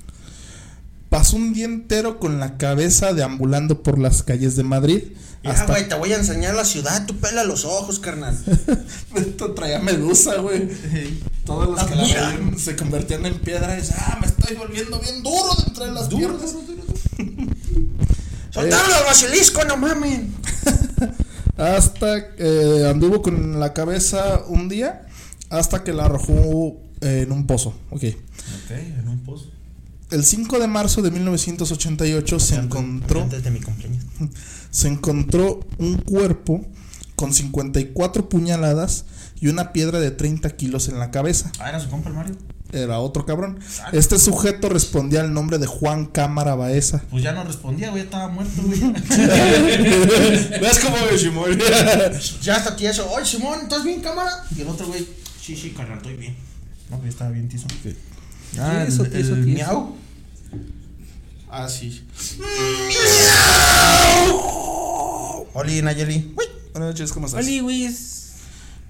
[1.10, 5.02] Pasó un día entero con la cabeza deambulando por las calles de Madrid.
[5.44, 7.06] Ya, Hasta güey, te voy a enseñar la ciudad.
[7.06, 8.36] Tú pela los ojos, carnal.
[9.14, 10.68] Esto traía medusa, güey.
[11.44, 12.28] Todos los que la Mira.
[12.30, 15.92] veían se convertían en piedra y decían, ah, me estoy volviendo bien duro de entre
[15.92, 16.54] las Duro, piernas.
[18.56, 20.34] ¡Soltaron al basilisco, no mamen!
[21.58, 25.06] Hasta eh, anduvo con la cabeza un día
[25.50, 27.74] hasta que la arrojó eh, en un pozo.
[27.90, 28.04] Ok.
[28.04, 29.50] Ok, en un pozo.
[30.10, 34.04] El 5 de marzo de 1988 se encontró, Antes de mi cumpleaños.
[34.70, 36.64] se encontró un cuerpo
[37.14, 39.04] con 54 puñaladas
[39.38, 41.52] y una piedra de 30 kilos en la cabeza.
[41.58, 42.36] Ah, era su compa el Mario.
[42.82, 43.58] Era otro cabrón.
[43.92, 47.02] Este sujeto respondía al nombre de Juan Cámara Baeza.
[47.10, 48.80] Pues ya no respondía, güey, estaba muerto, güey.
[50.60, 51.58] ¿Ves cómo me Shimon?
[52.42, 53.10] ya está tieso.
[53.10, 54.30] Oye, Simón, ¿estás bien, cámara?
[54.56, 55.06] Y el otro, güey,
[55.40, 56.36] sí, sí, carnal, estoy bien.
[56.90, 57.66] No, pues estaba bien tieso.
[58.58, 59.96] Ah, Tieso, el, tieso, el miau.
[61.50, 62.04] Ah, sí.
[65.54, 66.34] Oli, Nayeli.
[66.36, 66.44] Uy.
[66.72, 67.44] Buenas noches, ¿cómo estás?
[67.44, 67.88] Oli, güey.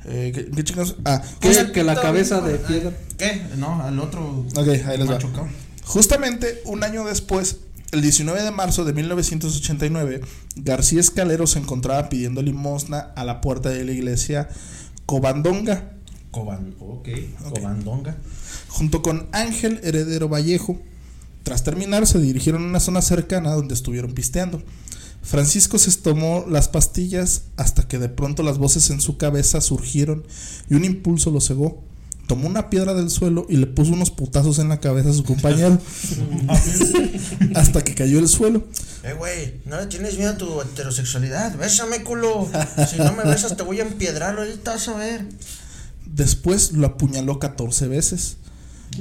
[0.09, 0.97] Eh, ¿qué, qué chingados?
[1.05, 2.93] Ah, que la cabeza de piedra.
[3.19, 3.43] ¿Qué?
[3.57, 4.47] No, al otro.
[4.57, 5.19] Ok, ahí les va.
[5.85, 7.59] Justamente un año después,
[7.93, 10.21] el 19 de marzo de 1989,
[10.57, 14.49] García Escalero se encontraba pidiendo limosna a la puerta de la iglesia
[15.07, 15.93] Covandonga,
[16.31, 17.09] Coban, ok,
[17.55, 18.17] Cobandonga.
[18.69, 20.79] junto con Ángel Heredero Vallejo.
[21.45, 24.63] Tras terminar, se dirigieron a una zona cercana donde estuvieron pisteando.
[25.27, 30.25] Francisco se tomó las pastillas hasta que de pronto las voces en su cabeza surgieron
[30.71, 31.83] y un impulso lo cegó.
[32.29, 35.23] Tomó una piedra del suelo y le puso unos putazos en la cabeza a su
[35.25, 35.79] compañero
[37.55, 38.65] hasta que cayó el suelo.
[39.05, 41.57] Eh, güey, no le tienes miedo a tu heterosexualidad.
[41.57, 42.49] Bésame, culo.
[42.91, 44.37] Si no me besas, te voy a empiedrar.
[44.39, 45.25] Ahorita vas a ver.
[46.05, 48.37] Después lo apuñaló 14 veces.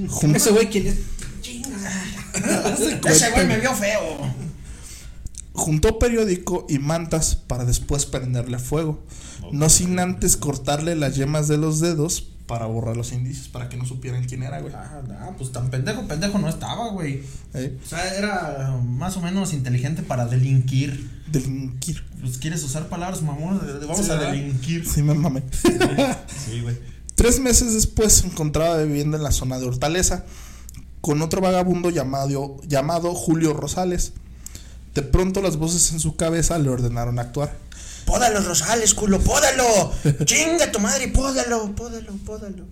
[0.08, 0.96] Jun- Ese güey, ¿quién es?
[3.08, 4.35] Ese güey me vio feo.
[5.56, 9.04] Juntó periódico y mantas para después prenderle fuego.
[9.52, 13.78] No sin antes cortarle las yemas de los dedos para borrar los indicios, para que
[13.78, 14.74] no supieran quién era, güey.
[14.76, 17.24] Ah, no, pues tan pendejo, pendejo no estaba, güey.
[17.54, 17.78] ¿Eh?
[17.84, 21.10] O sea, era más o menos inteligente para delinquir.
[21.32, 22.04] Delinquir.
[22.22, 23.62] Pues quieres usar palabras, mamón.
[23.82, 24.88] Vamos Sí, a delinquir.
[24.88, 25.44] Sí, me mamé.
[25.54, 26.78] Sí, güey.
[27.16, 30.26] Tres meses después se encontraba viviendo en la zona de Hortaleza
[31.02, 34.14] con otro vagabundo llamado, llamado Julio Rosales.
[34.96, 37.54] De pronto las voces en su cabeza le ordenaron actuar.
[38.06, 39.92] Pódalo, Rosales, culo, pódalo.
[40.24, 42.64] Chinga tu madre, pódalo, pódalo, pódalo.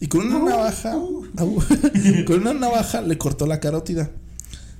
[0.00, 1.24] Y con una navaja, au,
[2.26, 4.10] con una navaja le cortó la carótida.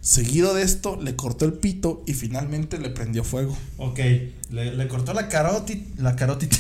[0.01, 3.57] Seguido de esto, le cortó el pito y finalmente le prendió fuego.
[3.77, 3.99] Ok,
[4.51, 5.83] le, le cortó la carótida.
[5.99, 6.57] La carótida.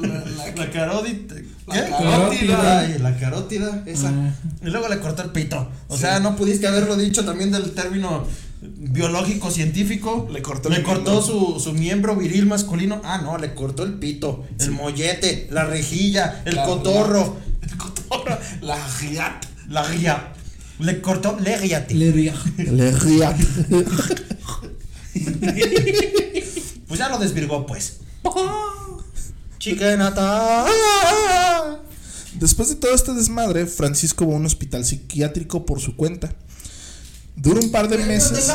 [0.00, 1.34] La, carótida.
[1.34, 1.80] ¿Qué?
[1.90, 2.78] La carótida.
[2.78, 4.08] Ay, la carótida, esa.
[4.08, 4.34] Ah.
[4.62, 5.68] Y luego le cortó el pito.
[5.88, 8.26] O sea, no pudiste haberlo dicho también del término
[8.62, 10.28] biológico científico.
[10.32, 13.00] Le cortó le el cortó su, su miembro viril masculino.
[13.04, 18.38] Ah, no, le cortó el pito, el mollete, la rejilla, el La- cotorro, El cotorro,
[18.60, 19.44] la giat.
[19.68, 20.32] la.
[20.78, 21.94] Le cortó, le guíate.
[21.94, 22.34] Le ría.
[22.56, 23.36] Le giat.
[26.88, 27.98] Pues ya lo desvirgó, pues.
[29.58, 30.66] Chiquenata.
[32.34, 36.34] Después de todo este desmadre, Francisco va a un hospital psiquiátrico por su cuenta.
[37.36, 38.52] Dura un par de meses.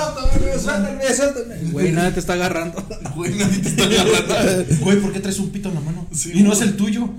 [1.72, 2.84] Güey, nada te está agarrando.
[3.16, 4.76] Güey, nadie te está agarrando.
[4.82, 6.08] Güey, ¿por qué traes un pito en la mano?
[6.14, 7.10] Sí, y no es el tuyo.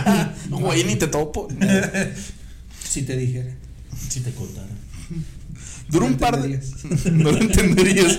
[0.50, 1.48] Güey, ni te topo.
[2.88, 3.54] Si te dijera.
[4.08, 4.68] Si te contara.
[5.88, 6.60] Dura un par de.
[7.12, 8.18] No lo entenderías.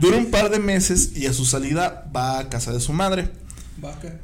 [0.00, 3.28] Dura un par de meses y a su salida va a casa de su madre.
[3.78, 4.18] Vaca.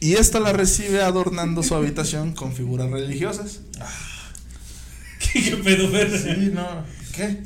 [0.00, 3.60] Y esta la recibe adornando su habitación con figuras religiosas.
[5.32, 6.18] ¿Qué, qué pedo, verga?
[6.18, 6.84] Sí, no.
[7.14, 7.42] ¿Qué?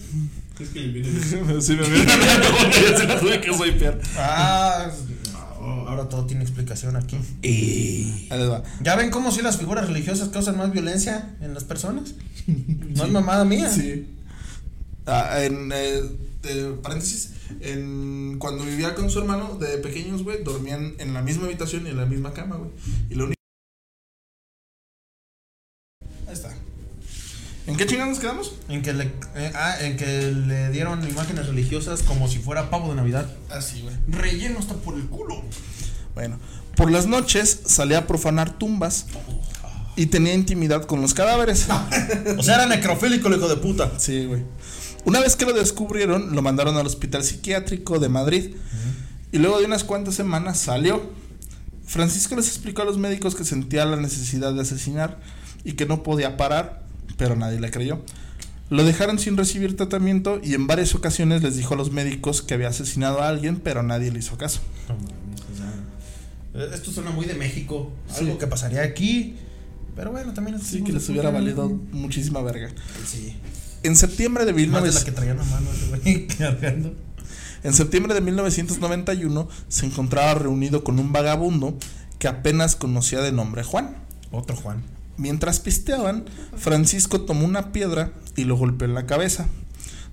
[0.61, 1.09] Es que le viene.
[1.61, 4.01] Sí, me viene ya se la tuve que soy Pierre.
[4.17, 4.91] Ah,
[5.61, 7.19] ahora todo tiene explicación aquí.
[7.43, 8.63] Les va.
[8.81, 12.15] ¿Ya ven cómo si las figuras religiosas causan más violencia en las personas?
[12.47, 13.71] No es mamada mía.
[13.71, 14.07] Sí.
[15.07, 16.03] Ah, en eh,
[16.45, 21.47] eh, paréntesis, en, cuando vivía con su hermano de pequeños, güey, dormían en la misma
[21.47, 22.71] habitación y en la misma cama, güey.
[23.11, 23.41] Y lo único.
[26.27, 26.55] Ahí está.
[27.67, 28.55] ¿En qué chingados nos quedamos?
[28.69, 29.05] En que le,
[29.37, 33.27] eh, ah, en que le dieron imágenes religiosas como si fuera pavo de Navidad.
[33.51, 33.95] Así, güey.
[34.09, 35.43] Relleno hasta por el culo.
[36.15, 36.39] Bueno,
[36.77, 39.07] por las noches salía a profanar tumbas
[39.95, 41.69] y tenía intimidad con los cadáveres.
[42.39, 43.93] O sea, era necrofílico el hijo de puta.
[43.99, 44.43] Sí, güey.
[45.05, 48.55] Una vez que lo descubrieron, lo mandaron al hospital psiquiátrico de Madrid.
[49.31, 51.11] Y luego de unas cuantas semanas salió.
[51.87, 55.19] Francisco les explicó a los médicos que sentía la necesidad de asesinar
[55.65, 56.82] y que no podía parar,
[57.17, 58.03] pero nadie le creyó.
[58.71, 62.55] Lo dejaron sin recibir tratamiento y en varias ocasiones les dijo a los médicos que
[62.55, 64.61] había asesinado a alguien, pero nadie le hizo caso.
[64.89, 67.93] O sea, eh, Esto suena muy de México.
[68.09, 68.21] Sí.
[68.25, 69.37] Algo que pasaría aquí.
[69.95, 72.71] Pero bueno, también es Sí, que les hubiera valido muchísima verga.
[73.07, 73.37] Sí.
[73.83, 76.95] En septiembre de Más de la 1900 que traían a mano ese güey cargando.
[77.63, 81.77] En septiembre de 1991 se encontraba reunido con un vagabundo
[82.19, 83.97] que apenas conocía de nombre Juan.
[84.31, 84.83] Otro Juan.
[85.17, 86.25] Mientras pisteaban,
[86.57, 89.47] Francisco tomó una piedra y lo golpeó en la cabeza.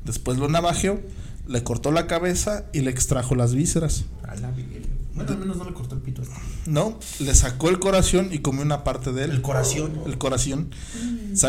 [0.06, 1.00] Después lo navajeó,
[1.48, 4.06] le cortó la cabeza y le extrajo las vísceras.
[4.28, 4.84] A la virgen.
[5.16, 6.22] Bueno, al menos no le cortó el pito.
[6.22, 6.34] este.
[6.66, 9.32] No, le sacó el corazón y comió una parte de él.
[9.32, 9.92] El corazón.
[10.06, 10.70] El corazón.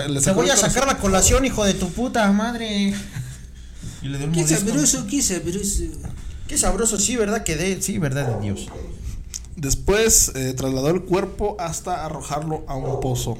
[0.08, 2.94] Le Te voy a sacar la colación, hijo de tu puta madre.
[4.02, 5.84] Y le dio un Qué sabroso, qué sabroso.
[6.48, 8.66] Qué sabroso, sí, verdad que de, sí, verdad de Dios.
[9.60, 13.36] Después eh, trasladó el cuerpo hasta arrojarlo a un pozo.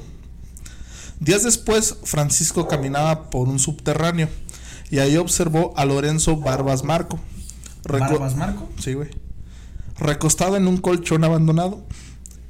[1.19, 4.29] Días después, Francisco caminaba por un subterráneo
[4.91, 7.19] y ahí observó a Lorenzo Barbas Marco.
[7.83, 8.69] Reco- ¿Barbas Marco?
[8.79, 9.09] Sí, güey.
[9.97, 11.83] Recostado en un colchón abandonado,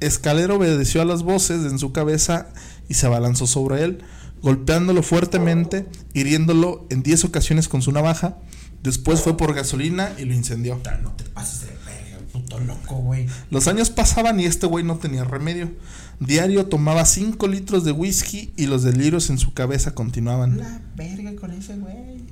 [0.00, 2.48] Escalero obedeció a las voces en su cabeza
[2.90, 4.04] y se abalanzó sobre él,
[4.42, 8.36] golpeándolo fuertemente, hiriéndolo en 10 ocasiones con su navaja.
[8.82, 10.78] Después fue por gasolina y lo incendió.
[11.02, 11.62] No te pases
[12.52, 13.26] puto loco, güey.
[13.50, 15.70] Los años pasaban y este güey no tenía remedio.
[16.20, 20.58] Diario tomaba 5 litros de whisky y los delirios en su cabeza continuaban.
[20.58, 22.22] La verga con ese güey.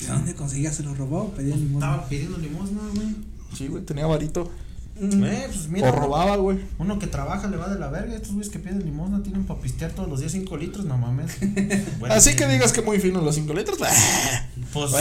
[0.00, 0.72] ¿De dónde conseguía?
[0.72, 1.30] ¿Se lo robó?
[1.30, 1.86] Pedía limosna.
[1.86, 3.16] Estaba pidiendo limosna, güey.
[3.56, 4.50] Sí, güey, tenía varito.
[4.96, 5.88] Eh, pues mira.
[5.88, 6.58] O robaba, güey.
[6.78, 8.14] Uno que trabaja le va de la verga.
[8.14, 11.36] Estos güeyes que piden limosna tienen para pistear todos los días 5 litros, no mames.
[11.98, 12.36] Bueno, Así sí.
[12.36, 13.78] que digas que muy fino los 5 litros.
[13.78, 14.96] Pues, Bueno.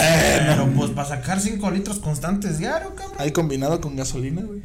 [0.47, 3.17] pero pues para sacar 5 litros constantes diario, cabrón.
[3.19, 4.61] Ahí combinado con gasolina, güey.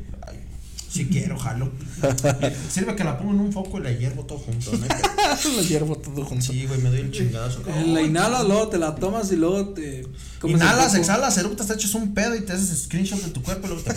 [0.90, 1.70] Si quiero, jalo.
[2.70, 4.86] Sirve que la pongo en un foco y la hiervo todo junto, ¿no?
[5.56, 6.46] Lo hiervo todo junto.
[6.52, 7.60] Sí, güey, me doy el chingadazo.
[7.66, 10.06] Eh, La inhalas, luego te la tomas y luego te.
[10.44, 13.70] Inhalas, exhalas, eructas, te echas un pedo y te haces screenshot de tu cuerpo y
[13.70, 13.92] luego te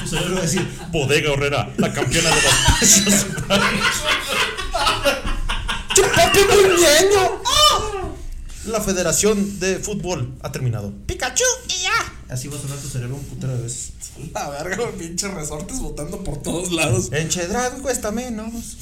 [0.00, 0.68] Tú sabes lo que decir.
[0.90, 3.26] Bodega Horrera, la campeona de los precios.
[5.94, 7.42] ¡Chupate muy ñeño!
[8.66, 10.92] La Federación de Fútbol ha terminado.
[11.06, 11.44] ¡Pikachu!
[12.28, 13.92] Así va a sonar tu cerebro un putero de veces.
[14.34, 17.08] La verga, los pinches resortes botando por todos lados.
[17.12, 18.76] En Chedrad cuesta menos.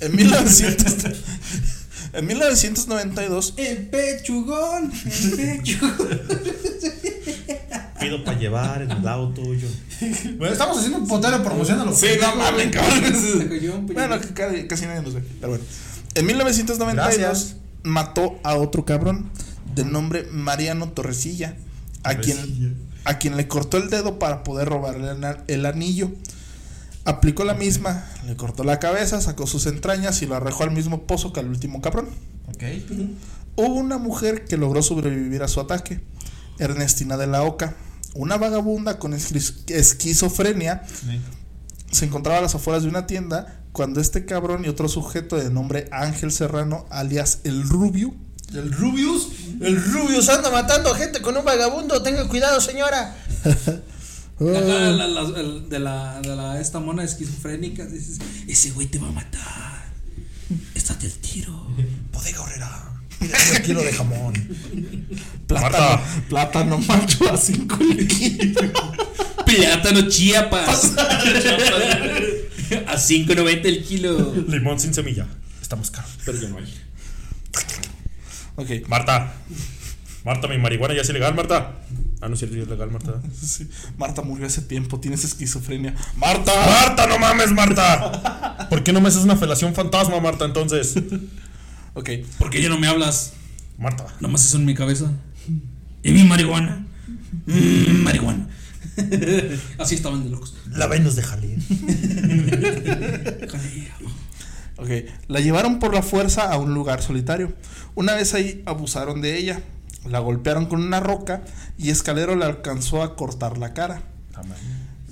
[0.00, 0.94] En 1900
[2.12, 4.92] En 1992, El pechugón.
[5.04, 6.20] El pechugón.
[7.98, 9.66] Pido para llevar en el auto yo.
[10.36, 13.86] Bueno, estamos haciendo un putero de promoción a los Sí, no mames, cabrón.
[13.94, 15.24] Bueno, casi, casi nadie nos ve.
[15.40, 15.64] Pero bueno.
[16.14, 17.56] En 1992 Gracias.
[17.82, 19.30] mató a otro cabrón
[19.74, 21.56] de nombre Mariano Torresilla,
[22.04, 25.10] a quien, a quien le cortó el dedo para poder robarle
[25.48, 26.12] el, anillo.
[27.04, 31.06] Aplicó la misma, le cortó la cabeza, sacó sus entrañas y lo arrojó al mismo
[31.06, 32.08] pozo que al último cabrón.
[32.48, 32.62] Ok.
[33.56, 36.00] Hubo una mujer que logró sobrevivir a su ataque,
[36.58, 37.76] Ernestina de la Oca,
[38.14, 40.82] una vagabunda con esquizofrenia
[41.94, 45.50] se encontraba a las afueras de una tienda cuando este cabrón y otro sujeto de
[45.50, 48.14] nombre Ángel Serrano, alias el Rubio,
[48.52, 49.28] El Rubius.
[49.60, 52.02] El Rubius anda matando gente con un vagabundo.
[52.02, 53.16] Tenga cuidado, señora.
[53.44, 53.70] Acá,
[54.40, 59.08] la- la- el- de la, de la, esta mona esquizofrénica, dices, ese güey te va
[59.08, 59.84] a matar.
[60.74, 61.66] Estate el tiro.
[62.12, 62.90] Bodega Horrera.
[63.20, 64.34] Mira, un kilo de jamón.
[65.46, 67.78] plátano, plátano macho a 5
[69.46, 70.92] Plátano Chiapas.
[72.86, 74.34] a 5.90 el kilo.
[74.48, 75.26] Limón sin semilla.
[75.62, 76.10] Estamos caros.
[76.24, 76.74] Pero ya no hay.
[78.56, 79.34] Ok, Marta,
[80.24, 81.74] Marta, mi marihuana ya es ilegal, Marta.
[82.20, 83.20] Ah, no es cierto, ya es legal, Marta.
[83.34, 83.68] Sí.
[83.98, 85.94] Marta murió hace tiempo, tienes esquizofrenia.
[86.16, 86.52] ¡Marta!
[86.54, 88.66] ¡Marta, no mames, Marta!
[88.70, 90.94] ¿Por qué no me haces una felación fantasma, Marta, entonces?
[91.96, 93.34] Ok, ¿Por qué ya no me hablas?
[93.78, 94.04] Marta.
[94.18, 95.12] Nomás eso en mi cabeza.
[96.02, 96.84] ¿Y mi marihuana?
[97.46, 98.48] Mm, marihuana.
[99.78, 100.56] Así estaban de locos.
[100.72, 101.56] La Venus de Jalí.
[104.76, 104.88] Ok.
[105.28, 107.54] La llevaron por la fuerza a un lugar solitario.
[107.94, 109.60] Una vez ahí abusaron de ella.
[110.06, 111.42] La golpearon con una roca
[111.78, 114.02] y Escalero le alcanzó a cortar la cara.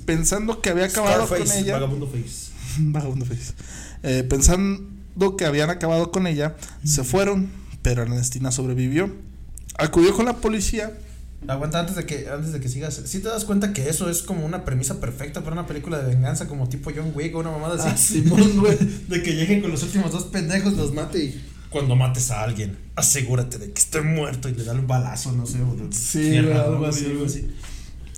[0.05, 1.75] Pensando que había acabado con ella.
[1.75, 2.53] Vagabundo face.
[2.79, 3.55] Vagabundo Face.
[4.03, 7.51] Eh, pensando que habían acabado con ella, se fueron,
[7.83, 9.14] pero Ernestina sobrevivió.
[9.79, 10.92] Acudió con la policía.
[11.48, 13.00] Aguanta antes de que antes de que sigas.
[13.05, 16.14] ¿Sí te das cuenta que eso es como una premisa perfecta para una película de
[16.14, 17.88] venganza como tipo John Wick o una mamada así?
[17.92, 18.76] Ah, Simón, güey.
[19.09, 22.78] De que lleguen con los últimos dos pendejos, los mate y Cuando mates a alguien,
[22.94, 25.59] asegúrate de que esté muerto y le da un balazo, no sé.
[25.62, 27.48] o de Sí, algo así, algo así.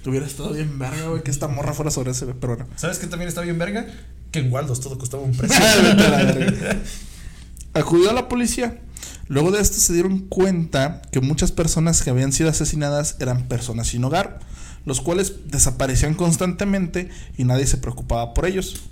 [0.07, 2.67] Hubiera estado bien verga, güey, que esta morra fuera sobre ese, pero no.
[2.77, 3.87] ¿Sabes qué también está bien verga?
[4.31, 5.59] Que en Waldos todo costaba un precio.
[7.73, 8.81] Acudió a la policía.
[9.29, 13.89] Luego de esto se dieron cuenta que muchas personas que habían sido asesinadas eran personas
[13.89, 14.41] sin hogar,
[14.85, 17.09] los cuales desaparecían constantemente
[17.39, 18.83] y nadie se preocupaba por ellos.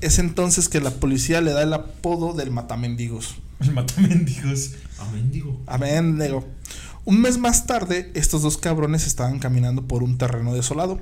[0.00, 3.36] Es entonces que la policía le da el apodo del matamendigos.
[3.60, 4.72] El matamendigos.
[4.98, 5.60] A mendigo.
[5.66, 6.46] Amén, nego.
[7.04, 11.00] Un mes más tarde, estos dos cabrones estaban caminando por un terreno desolado.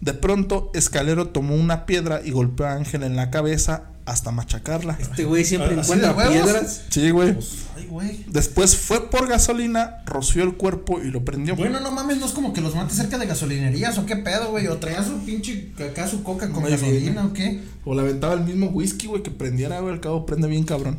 [0.00, 4.96] De pronto, Escalero tomó una piedra y golpeó a Ángel en la cabeza hasta machacarla.
[4.98, 6.84] Este güey siempre ¿Así encuentra piedras.
[6.88, 7.36] Sí, güey.
[7.76, 8.24] Ay, güey.
[8.28, 11.54] Después fue por gasolina, roció el cuerpo y lo prendió.
[11.54, 14.50] Bueno, no mames, no es como que los mate cerca de gasolinerías o qué pedo,
[14.50, 14.66] güey.
[14.68, 16.80] O traía su pinche acá su coca con Muy bien.
[16.80, 17.60] gasolina o qué.
[17.84, 19.92] O le aventaba el mismo whisky, güey, que prendiera, güey.
[19.92, 20.98] Al cabo prende bien cabrón.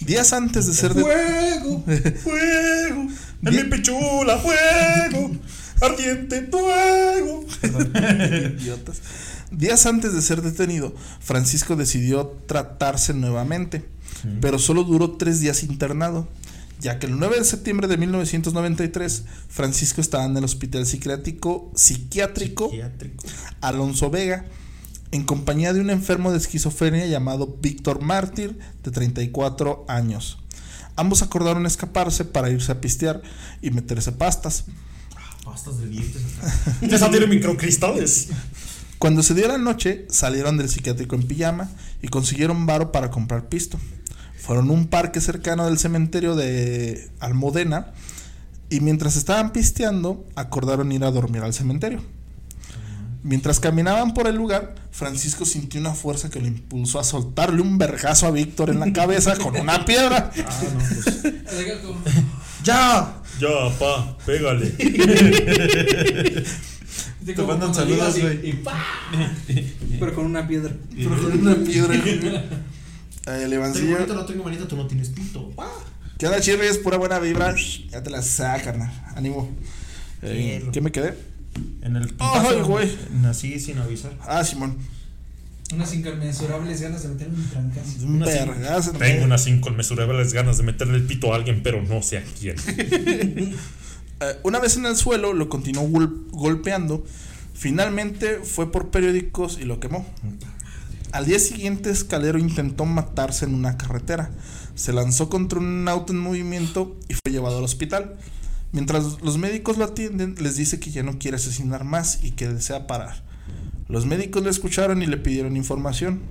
[0.00, 1.02] Días antes de ser de...
[1.02, 1.84] ¡Fuego!
[1.84, 3.06] ¡Fuego!
[3.44, 4.38] ¡En mi pichula!
[4.38, 5.30] ¡Fuego!
[5.82, 7.44] ¡Ardiente fuego!
[8.60, 9.02] Idiotas.
[9.50, 13.84] Días antes de ser detenido, Francisco decidió tratarse nuevamente,
[14.40, 16.28] pero solo duró tres días internado,
[16.80, 22.70] ya que el 9 de septiembre de 1993, Francisco estaba en el hospital psiquiátrico, psiquiátrico
[22.70, 23.24] Psiquiátrico.
[23.60, 24.46] Alonso Vega,
[25.10, 30.38] en compañía de un enfermo de esquizofrenia llamado Víctor Mártir, de 34 años.
[30.96, 33.20] Ambos acordaron escaparse para irse a pistear
[33.60, 34.64] y meterse pastas.
[35.44, 36.22] Pastas de dientes.
[36.82, 38.28] ¡Esa tiene microcristales!
[38.98, 41.68] Cuando se dio la noche, salieron del psiquiátrico en pijama
[42.02, 43.78] y consiguieron varo para comprar pisto.
[44.38, 47.92] Fueron a un parque cercano del cementerio de Almodena
[48.70, 52.00] y mientras estaban pisteando, acordaron ir a dormir al cementerio.
[53.24, 57.78] Mientras caminaban por el lugar, Francisco sintió una fuerza que lo impulsó a soltarle un
[57.78, 60.32] vergazo a Víctor en la cabeza con una piedra.
[60.34, 61.22] Ah, no, pues.
[62.64, 63.22] ¡Ya!
[63.40, 64.66] Ya, pa, pégale.
[67.24, 68.54] Te mandan saludos, güey.
[70.00, 70.72] Pero con una piedra.
[70.96, 71.94] Pero con una piedra.
[73.24, 73.92] Tengo Levancillo.
[73.92, 75.52] manita, no tengo manita, tú no tienes pito.
[76.18, 76.78] ¿Qué onda, Chirris?
[76.78, 77.54] Pura buena vibra.
[77.90, 78.90] Ya te la sacan, carnal.
[79.16, 79.48] Ánimo.
[80.22, 80.68] Eh.
[80.72, 81.14] ¿Qué me quedé?
[81.82, 82.96] En el Ay, güey.
[83.20, 84.12] Nací sin avisar.
[84.22, 84.78] Ah, Simón.
[85.74, 87.90] Unas inconmensurables ganas de meterme un trancazo.
[88.04, 88.18] Un.
[88.98, 92.56] Tengo unas inconmensurables ganas de meterle el pito a alguien, pero no sé a quién.
[94.24, 97.04] Eh, una vez en el suelo, lo continuó gol- golpeando.
[97.54, 100.06] Finalmente fue por periódicos y lo quemó.
[101.10, 104.30] Al día siguiente, Escalero intentó matarse en una carretera.
[104.76, 108.14] Se lanzó contra un auto en movimiento y fue llevado al hospital.
[108.70, 112.46] Mientras los médicos lo atienden, les dice que ya no quiere asesinar más y que
[112.48, 113.24] desea parar.
[113.92, 116.22] Los médicos le escucharon y le pidieron información.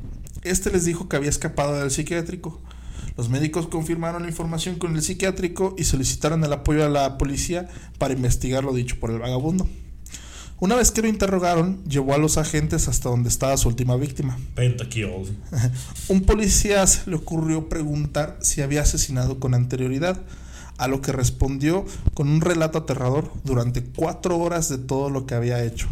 [0.42, 2.60] Este les dijo que había escapado del psiquiátrico.
[3.16, 7.70] Los médicos confirmaron la información con el psiquiátrico y solicitaron el apoyo a la policía
[8.00, 9.70] para investigar lo dicho por el vagabundo.
[10.60, 14.40] Una vez que lo interrogaron, llevó a los agentes hasta donde estaba su última víctima.
[14.56, 15.38] Pentakill.
[16.08, 20.20] Un policía se le ocurrió preguntar si había asesinado con anterioridad,
[20.80, 25.36] a lo que respondió con un relato aterrador durante cuatro horas de todo lo que
[25.36, 25.88] había hecho.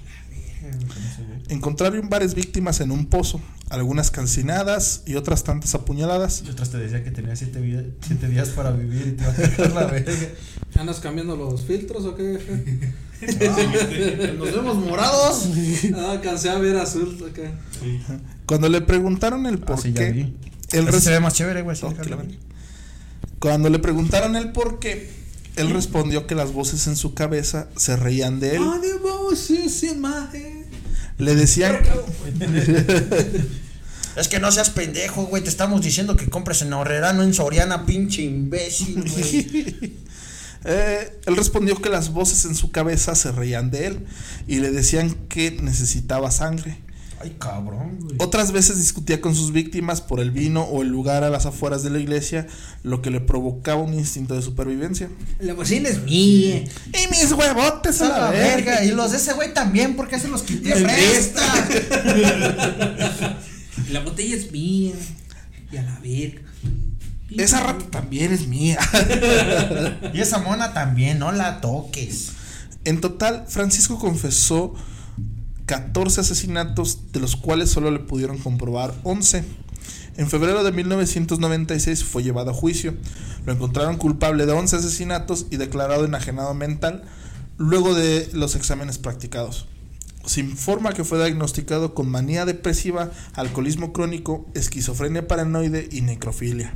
[1.50, 6.44] Encontraron varias víctimas en un pozo, algunas calcinadas y otras tantas apuñaladas.
[6.46, 9.32] Y otras te decía que tenía siete, vida- siete días para vivir y te va
[9.32, 10.14] a dejar la verga.
[10.80, 12.40] ¿Andas cambiando los filtros o qué?
[14.38, 15.50] Nos vemos morados.
[15.96, 17.52] ah, alcancé a ver azul acá.
[18.46, 20.32] Cuando le preguntaron el por sí, ya qué,
[20.72, 21.76] res- se ve más chévere, güey.
[21.82, 21.94] Oh.
[23.40, 25.10] Cuando le preguntaron el por qué,
[25.56, 28.62] él respondió que las voces en su cabeza se reían de él.
[31.20, 31.78] Le decían,
[34.20, 35.44] Es que no seas pendejo, güey.
[35.44, 40.00] Te estamos diciendo que compres en Ahorrera, no en Soriana, pinche imbécil, güey.
[40.66, 44.06] Eh, él respondió que las voces en su cabeza se reían de él
[44.46, 46.78] y le decían que necesitaba sangre.
[47.22, 48.16] Ay, cabrón, güey.
[48.20, 51.84] Otras veces discutía con sus víctimas por el vino o el lugar a las afueras
[51.84, 52.48] de la iglesia,
[52.84, 55.10] lo que le provocaba un instinto de supervivencia.
[55.40, 56.64] La bocina es mía.
[56.64, 58.86] Y mis huevotes A la verga.
[58.86, 60.72] Y los de ese güey también, ¿por qué se los quité?
[60.82, 61.42] ¡Presta!
[63.92, 64.94] La botella es mía.
[65.72, 66.42] Y a la verga.
[67.38, 68.80] Esa rata también es mía.
[70.14, 72.32] Y esa mona también, no la toques.
[72.86, 74.74] En total, Francisco confesó
[75.70, 79.44] 14 asesinatos, de los cuales solo le pudieron comprobar 11.
[80.18, 82.96] En febrero de 1996 fue llevado a juicio.
[83.46, 87.04] Lo encontraron culpable de 11 asesinatos y declarado enajenado mental
[87.60, 89.68] luego de los exámenes practicados.
[90.26, 96.74] Se informa que fue diagnosticado con manía depresiva, alcoholismo crónico, esquizofrenia paranoide y necrofilia.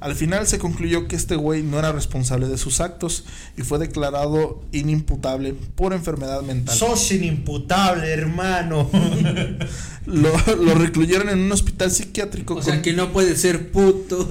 [0.00, 3.24] Al final se concluyó que este güey no era responsable de sus actos
[3.56, 6.76] y fue declarado inimputable por enfermedad mental.
[6.76, 8.90] Sos inimputable, hermano.
[10.06, 12.54] Lo, lo recluyeron en un hospital psiquiátrico.
[12.54, 14.28] O sea que no puede ser puto.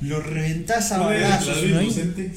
[0.00, 1.82] Lo reventas a claro, ¿no?
[1.82, 2.32] inocente.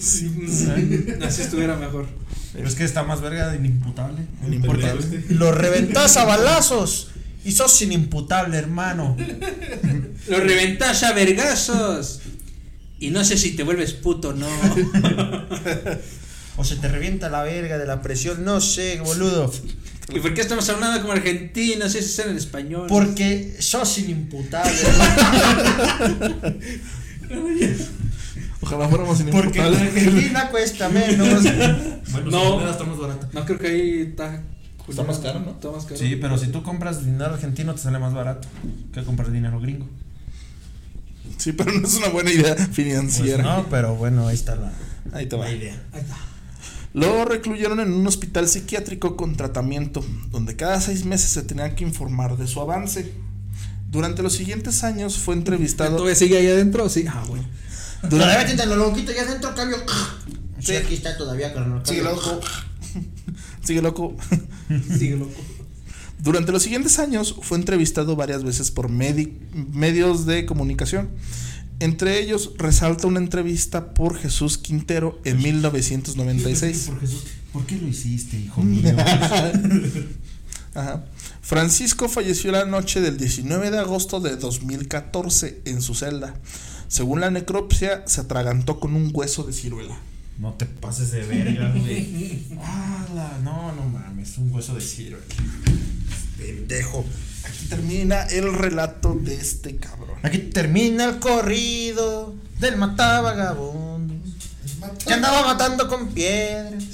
[1.25, 2.07] Así estuviera mejor.
[2.53, 4.21] Pero es que está más verga de inimputable.
[4.45, 5.23] Inimputable.
[5.29, 7.11] Lo reventas a balazos.
[7.43, 9.17] Y sos inimputable, hermano.
[10.27, 12.21] Lo reventás a vergazos.
[12.99, 14.47] Y no sé si te vuelves puto o no.
[16.57, 18.43] O se te revienta la verga de la presión.
[18.43, 19.51] No sé, boludo.
[20.13, 21.95] ¿Y por qué estamos hablando como argentinos?
[21.95, 22.87] Eso es en español.
[22.89, 24.71] Porque sos inimputable.
[28.59, 29.81] Ojalá fuéramos Porque en inimputables.
[29.81, 31.43] Argentina cuesta menos.
[32.11, 32.57] Bueno, No.
[32.57, 33.29] barata.
[33.33, 34.43] No creo que ahí está.
[34.89, 35.51] Está más caro, ¿no?
[35.51, 35.97] Está más caro.
[35.97, 38.47] Sí, pero si tú compras dinero argentino te sale más barato
[38.93, 39.87] que comprar dinero gringo.
[41.37, 43.43] Sí, pero no es una buena idea Pues financiera.
[43.43, 44.71] no, pero bueno, ahí está la,
[45.13, 45.45] Ahí te va.
[45.45, 45.81] la idea.
[45.93, 46.17] Ahí está.
[46.93, 51.83] Lo recluyeron en un hospital psiquiátrico con tratamiento, donde cada seis meses se tenía que
[51.85, 53.13] informar de su avance.
[53.89, 55.91] Durante los siguientes años fue entrevistado.
[55.95, 56.89] ¿Todavía sigue ahí adentro?
[56.89, 57.05] Sí.
[57.09, 57.45] Ah, bueno.
[58.01, 59.77] Todavía Durante, métete lo loquito ya adentro, cambio.
[60.59, 61.81] Sí, aquí está todavía, carnal.
[61.85, 62.39] sigue loco.
[63.63, 64.15] Sigue loco.
[64.97, 65.39] Sigue loco.
[66.19, 69.33] Durante los siguientes años fue entrevistado varias veces por medi-
[69.73, 71.09] medios de comunicación.
[71.79, 76.85] Entre ellos resalta una entrevista por Jesús Quintero en 1996.
[76.89, 78.83] Por Jesús, ¿por qué lo hiciste, hijo mío?
[80.75, 81.05] Ajá.
[81.41, 86.35] Francisco falleció la noche del 19 de agosto de 2014 en su celda.
[86.87, 89.97] Según la necropsia, se atragantó con un hueso de ciruela.
[90.41, 92.47] No te pases de verga, güey.
[92.63, 93.37] ¡Hala!
[93.43, 95.19] No, no mames, un hueso de ciro.
[96.35, 97.05] Pendejo.
[97.45, 100.17] Aquí termina el relato de este cabrón.
[100.23, 104.17] Aquí termina el corrido del matabagabundos.
[105.05, 106.85] Que andaba matando con piedras.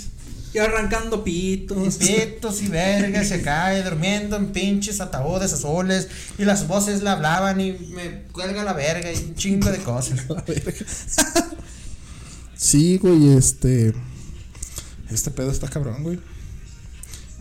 [0.54, 1.96] Y arrancando pitos.
[1.96, 6.10] Pitos y vergas, se cae durmiendo en pinches ataúdes azules.
[6.38, 10.20] Y las voces le hablaban y me cuelga la verga y un chingo de cosas.
[12.58, 13.94] Sí, güey, este.
[15.10, 16.20] Este pedo está cabrón, güey.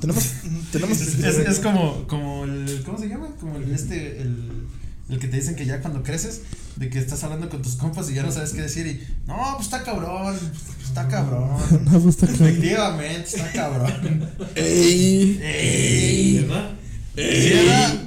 [0.01, 0.25] Tenemos.
[0.73, 2.83] tenemos Es, es como, como el.
[2.85, 3.29] ¿Cómo se llama?
[3.41, 4.21] Como el este.
[4.21, 4.67] El,
[5.09, 6.43] el que te dicen que ya cuando creces,
[6.77, 9.07] de que estás hablando con tus compas y ya no sabes qué decir y.
[9.27, 10.39] No, pues está cabrón.
[10.85, 11.57] Está cabrón.
[11.85, 12.49] No, pues está cabrón.
[12.49, 14.31] Efectivamente, está cabrón.
[14.55, 15.41] Ey.
[15.43, 16.39] ¡Ey!
[16.41, 16.71] ¿Verdad?
[17.17, 18.07] Sí, ¿verdad?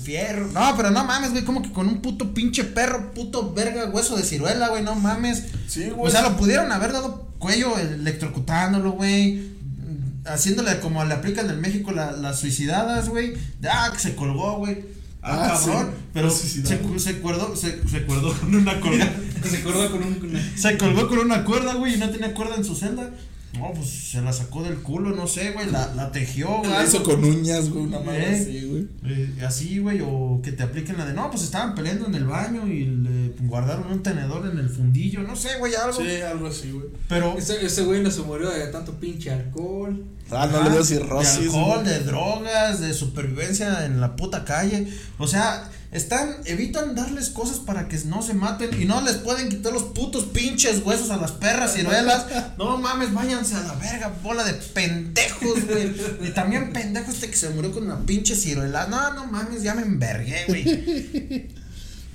[0.00, 0.48] El fierro.
[0.48, 1.44] No, pero no mames, güey.
[1.44, 4.82] Como que con un puto pinche perro, puto verga, hueso de ciruela, güey.
[4.82, 5.44] No mames.
[5.68, 6.08] Sí, güey.
[6.08, 9.50] O sea, lo pudieron haber dado cuello electrocutándolo, güey.
[10.26, 13.34] Haciéndole como le aplican en México la- las suicidadas, güey.
[13.70, 14.84] Ah, que se colgó, güey.
[15.22, 15.86] Ah, Ah, cabrón.
[15.90, 17.02] sí, pero se, suicidadas.
[17.02, 19.12] se cuerdó, se, se cuerdó con una colgada.
[19.50, 20.40] Se acordó con un.
[20.56, 23.08] se colgó con una cuerda, güey, y no tenía cuerda en su celda.
[23.58, 25.68] No, pues se la sacó del culo, no sé, güey.
[25.70, 26.70] La, la tejió, güey.
[26.70, 28.40] La hizo con uñas, güey, una madre Eh.
[28.40, 28.86] así, güey.
[29.04, 32.26] Eh, así, güey, o que te apliquen la de no, pues estaban peleando en el
[32.26, 35.98] baño y le guardaron un tenedor en el fundillo, no sé, güey, algo.
[36.00, 36.86] Sí, algo así, güey.
[37.08, 40.04] Pero Ese, ese güey no se murió de tanto pinche alcohol.
[40.30, 41.38] Ah, no le dio de cirrosis.
[41.46, 41.92] alcohol, güey.
[41.92, 44.86] de drogas, de supervivencia en la puta calle.
[45.18, 49.48] O sea, están, evitan darles cosas para que no se maten y no les pueden
[49.48, 52.26] quitar los putos pinches huesos a las perras ciruelas.
[52.58, 55.92] No mames, váyanse a la verga, bola de pendejos, güey.
[56.28, 58.86] Y también pendejo este que se murió con una pinche ciruela.
[58.86, 61.48] No, no mames, ya me envergué, güey.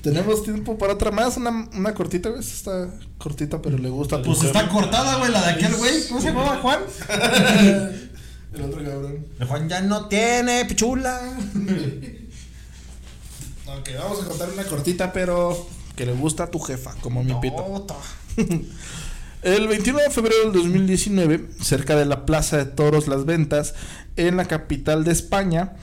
[0.02, 2.42] Tenemos tiempo para otra más, una, una cortita, güey.
[2.42, 4.22] Está cortita, pero le gusta.
[4.22, 6.08] Pues está cortada, güey, la de aquel güey.
[6.08, 6.80] ¿Cómo se llamaba Juan?
[8.54, 9.26] El otro cabrón.
[9.38, 11.20] El Juan ya no tiene pichula.
[13.80, 17.34] Ok, vamos a contar una cortita, pero Que le gusta a tu jefa, como mi
[17.42, 17.86] pito.
[19.42, 23.76] El 21 de febrero del 2019, cerca de la Plaza de Toros Las Ventas,
[24.16, 25.74] en la capital de España,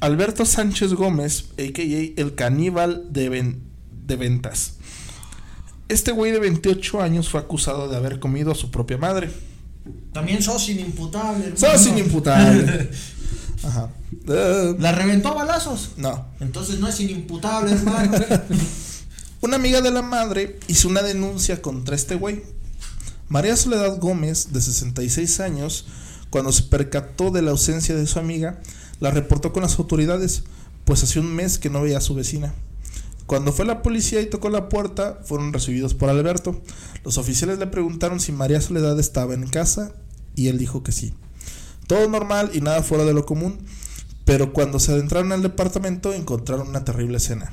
[0.00, 2.20] Alberto Sánchez Gómez, a.k.a.
[2.20, 3.62] el caníbal de, ven-
[4.06, 4.74] de ventas.
[5.88, 9.30] Este güey de 28 años fue acusado de haber comido a su propia madre.
[10.12, 11.46] También sos inimputable.
[11.46, 11.56] hermano.
[11.58, 12.90] Sos inimputable.
[13.66, 13.90] Ajá.
[14.28, 15.92] Eh, La reventó a balazos.
[15.96, 16.26] no.
[16.40, 18.12] Entonces no es inimputable, hermano.
[19.42, 22.42] Una amiga de la madre hizo una denuncia contra este güey.
[23.28, 25.86] María Soledad Gómez, de 66 años,
[26.30, 28.60] cuando se percató de la ausencia de su amiga,
[28.98, 30.44] la reportó con las autoridades,
[30.84, 32.54] pues hacía un mes que no veía a su vecina.
[33.26, 36.60] Cuando fue la policía y tocó la puerta, fueron recibidos por Alberto.
[37.04, 39.92] Los oficiales le preguntaron si María Soledad estaba en casa
[40.34, 41.12] y él dijo que sí.
[41.86, 43.58] Todo normal y nada fuera de lo común,
[44.24, 47.52] pero cuando se adentraron al departamento encontraron una terrible escena.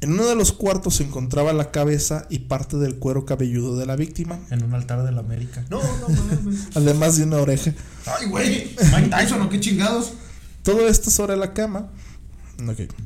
[0.00, 3.84] En uno de los cuartos se encontraba la cabeza y parte del cuero cabelludo de
[3.84, 5.62] la víctima, en un altar de la América.
[5.68, 6.68] No, no mames.
[6.74, 7.74] además de una oreja.
[8.06, 8.74] Ay, güey.
[8.94, 10.14] Mike Tyson, ¿o qué chingados?
[10.62, 11.90] Todo esto sobre la cama.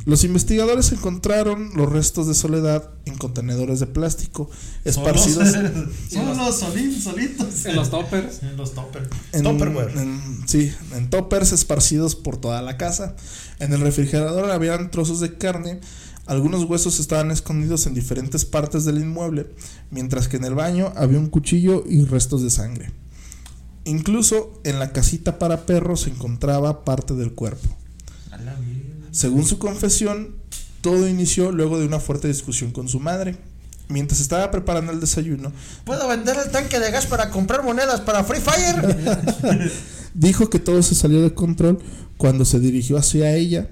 [0.05, 4.51] Los investigadores encontraron los restos de Soledad en contenedores de plástico
[4.85, 5.53] esparcidos
[6.11, 7.67] Solos, solín, solitos.
[7.67, 8.43] En los toppers.
[8.43, 9.09] En los toppers.
[9.33, 9.97] en, Tupperware.
[9.99, 13.17] en- sí, en toppers esparcidos por toda la casa.
[13.61, 15.81] En el refrigerador habían trozos de carne.
[16.27, 19.47] Algunos huesos estaban escondidos en diferentes partes del inmueble,
[19.91, 22.91] mientras que en el baño había un cuchillo y restos de sangre.
[23.85, 27.69] Incluso en la casita para perros se encontraba parte del cuerpo.
[28.31, 28.74] A la mierda.
[29.15, 30.35] Según su confesión,
[30.81, 33.37] todo inició luego de una fuerte discusión con su madre.
[33.89, 35.53] Mientras estaba preparando el desayuno,
[35.85, 39.71] ¿Puedo vender el tanque de gas para comprar monedas para Free Fire?
[40.15, 41.79] dijo que todo se salió de control
[42.17, 43.69] cuando se dirigió hacia ella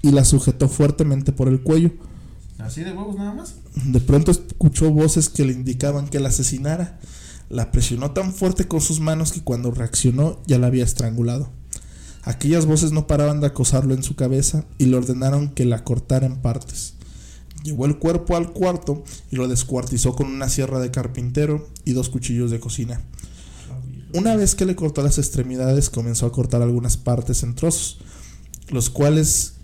[0.00, 1.90] y la sujetó fuertemente por el cuello.
[2.58, 3.56] ¿Así de huevos nada más?
[3.74, 7.00] De pronto escuchó voces que le indicaban que la asesinara.
[7.48, 11.50] La presionó tan fuerte con sus manos que cuando reaccionó ya la había estrangulado.
[12.24, 16.26] Aquellas voces no paraban de acosarlo en su cabeza y le ordenaron que la cortara
[16.26, 16.94] en partes.
[17.62, 22.08] Llevó el cuerpo al cuarto y lo descuartizó con una sierra de carpintero y dos
[22.08, 23.00] cuchillos de cocina.
[24.14, 27.98] Una vez que le cortó las extremidades, comenzó a cortar algunas partes en trozos,
[28.68, 29.54] los cuales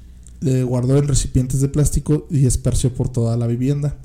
[0.41, 3.97] le guardó en recipientes de plástico y esparció por toda la vivienda.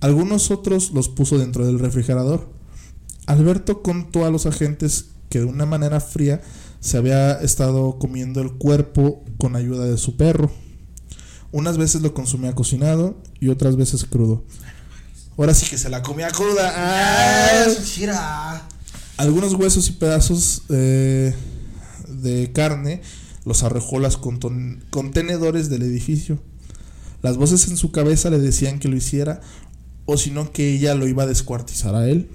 [0.00, 2.48] Algunos otros los puso dentro del refrigerador.
[3.26, 6.42] Alberto contó a los agentes que de una manera fría
[6.82, 10.50] se había estado comiendo el cuerpo con ayuda de su perro.
[11.52, 14.44] Unas veces lo consumía cocinado y otras veces crudo.
[15.38, 16.72] Ahora sí que se la comía cruda.
[16.74, 18.62] ¡Ah!
[19.16, 21.32] Algunos huesos y pedazos eh,
[22.08, 23.00] de carne
[23.44, 26.42] los arrojó las contenedores del edificio.
[27.22, 29.40] Las voces en su cabeza le decían que lo hiciera
[30.04, 32.28] o si no que ella lo iba a descuartizar a él.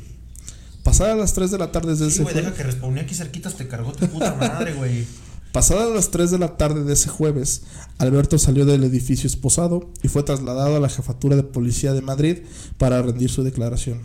[0.87, 2.63] Pasadas las 3 de la tarde Sí, ese güey, jue- deja que
[3.01, 5.05] aquí cerquitas, te cargó tu puta madre, güey.
[5.51, 7.63] Pasadas las 3 de la tarde de ese jueves,
[7.97, 12.37] Alberto salió del edificio esposado y fue trasladado a la jefatura de policía de Madrid
[12.77, 14.01] para rendir su declaración.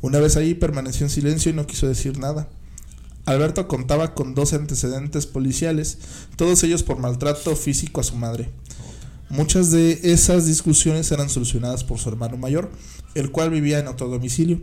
[0.00, 2.48] Una vez ahí permaneció en silencio y no quiso decir nada.
[3.24, 5.98] Alberto contaba con dos antecedentes policiales,
[6.36, 8.48] todos ellos por maltrato físico a su madre.
[9.28, 12.70] Muchas de esas discusiones eran solucionadas por su hermano mayor,
[13.16, 14.60] el cual vivía en otro domicilio.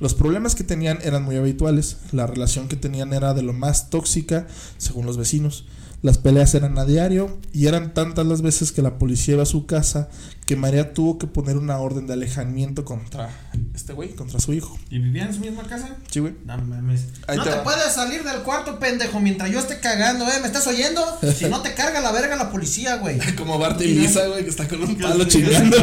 [0.00, 3.90] Los problemas que tenían eran muy habituales, la relación que tenían era de lo más
[3.90, 4.46] tóxica
[4.78, 5.66] según los vecinos.
[6.02, 9.46] Las peleas eran a diario y eran tantas las veces que la policía iba a
[9.46, 10.08] su casa
[10.46, 13.28] que María tuvo que poner una orden de alejamiento contra
[13.74, 14.78] este güey, contra su hijo.
[14.88, 15.96] ¿Y vivía en su misma casa?
[16.10, 16.34] Sí, güey.
[16.46, 17.04] No mames.
[17.26, 20.40] Ahí no te puedes salir del cuarto, pendejo, mientras yo esté cagando, ¿eh?
[20.40, 21.04] ¿Me estás oyendo?
[21.36, 23.18] Si no te carga la verga la policía, güey.
[23.36, 25.76] Como Bart y Lisa, güey, que está con un palo chingando.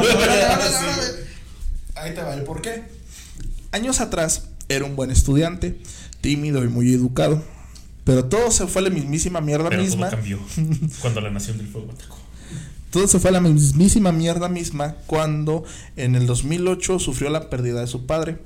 [1.93, 2.96] Ahí te va el por qué.
[3.71, 5.79] Años atrás era un buen estudiante,
[6.21, 7.43] tímido y muy educado.
[8.03, 10.07] Pero todo se fue a la mismísima mierda Pero misma.
[10.09, 10.39] todo cambió
[11.01, 12.17] cuando la Nación del Fuego atacó.
[12.89, 15.65] Todo se fue a la mismísima mierda misma cuando
[15.97, 18.37] en el 2008 sufrió la pérdida de su padre.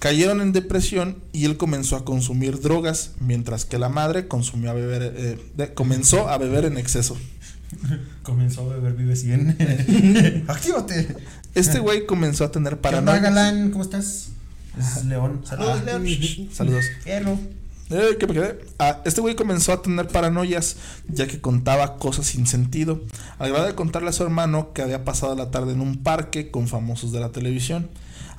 [0.00, 4.74] Cayeron en depresión y él comenzó a consumir drogas, mientras que la madre consumió a
[4.74, 7.16] beber, eh, de- comenzó a beber en exceso.
[8.22, 10.44] Comenzó a beber Vive 100.
[10.48, 11.16] Actívate.
[11.54, 13.18] Este güey comenzó a tener ¿Qué onda, paranoia.
[13.20, 13.70] Galán?
[13.70, 14.28] ¿Cómo estás?
[14.78, 15.40] Es León.
[15.44, 16.06] Saludos, Ah, León.
[16.52, 16.84] Saludos.
[17.02, 17.38] Fierro.
[17.90, 18.58] Eh, ¿qué me quedé?
[18.78, 20.76] Ah, este güey comenzó a tener paranoias
[21.08, 23.00] ya que contaba cosas sin sentido.
[23.38, 26.50] Al grado de contarle a su hermano que había pasado la tarde en un parque
[26.50, 27.88] con famosos de la televisión.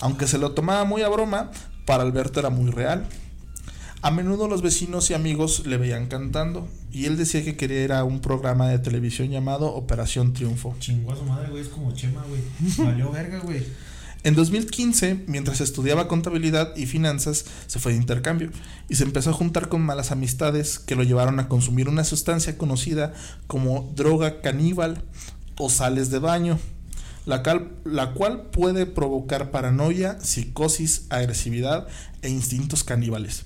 [0.02, 1.50] Aunque se lo tomaba muy a broma,
[1.86, 3.08] para Alberto era muy real.
[4.02, 7.92] A menudo los vecinos y amigos le veían cantando y él decía que quería ir
[7.92, 10.74] a un programa de televisión llamado Operación Triunfo.
[10.80, 11.64] Chingó a su madre, güey.
[11.64, 12.42] Es como Chema, güey.
[12.78, 13.64] Valió verga, güey.
[14.24, 18.52] En 2015, mientras estudiaba contabilidad y finanzas, se fue de intercambio
[18.90, 22.58] y se empezó a juntar con malas amistades que lo llevaron a consumir una sustancia
[22.58, 23.14] conocida
[23.48, 25.04] como droga caníbal
[25.58, 26.60] o sales de baño,
[27.26, 27.44] la,
[27.86, 31.88] la cual puede provocar paranoia, psicosis, agresividad
[32.22, 33.46] e instintos caníbales.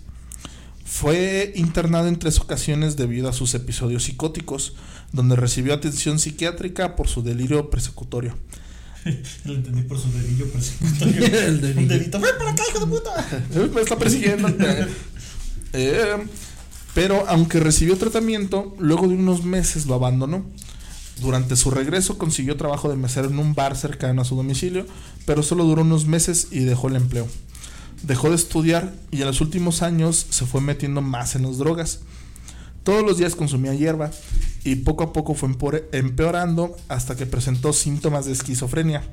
[0.83, 4.73] Fue internado en tres ocasiones debido a sus episodios psicóticos,
[5.11, 8.35] donde recibió atención psiquiátrica por su delirio persecutorio.
[9.45, 11.25] Lo entendí por su dedillo persecutorio.
[11.47, 11.81] El dedillo.
[11.81, 12.19] Un dedito.
[12.19, 13.27] ¡Ven para acá, hijo de puta!
[13.73, 14.49] Me está persiguiendo.
[15.73, 16.27] Eh,
[16.93, 20.45] pero aunque recibió tratamiento, luego de unos meses lo abandonó.
[21.21, 24.85] Durante su regreso consiguió trabajo de mesero en un bar cercano a su domicilio,
[25.25, 27.27] pero solo duró unos meses y dejó el empleo.
[28.01, 31.99] Dejó de estudiar y en los últimos años se fue metiendo más en las drogas.
[32.83, 34.11] Todos los días consumía hierba
[34.63, 39.03] y poco a poco fue empore- empeorando hasta que presentó síntomas de esquizofrenia.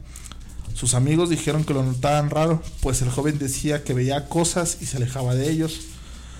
[0.74, 4.86] Sus amigos dijeron que lo notaban raro, pues el joven decía que veía cosas y
[4.86, 5.80] se alejaba de ellos.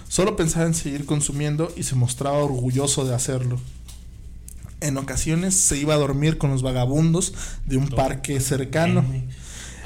[0.08, 3.60] Solo pensaba en seguir consumiendo y se mostraba orgulloso de hacerlo.
[4.80, 7.34] En ocasiones se iba a dormir con los vagabundos
[7.66, 9.04] de un parque cercano.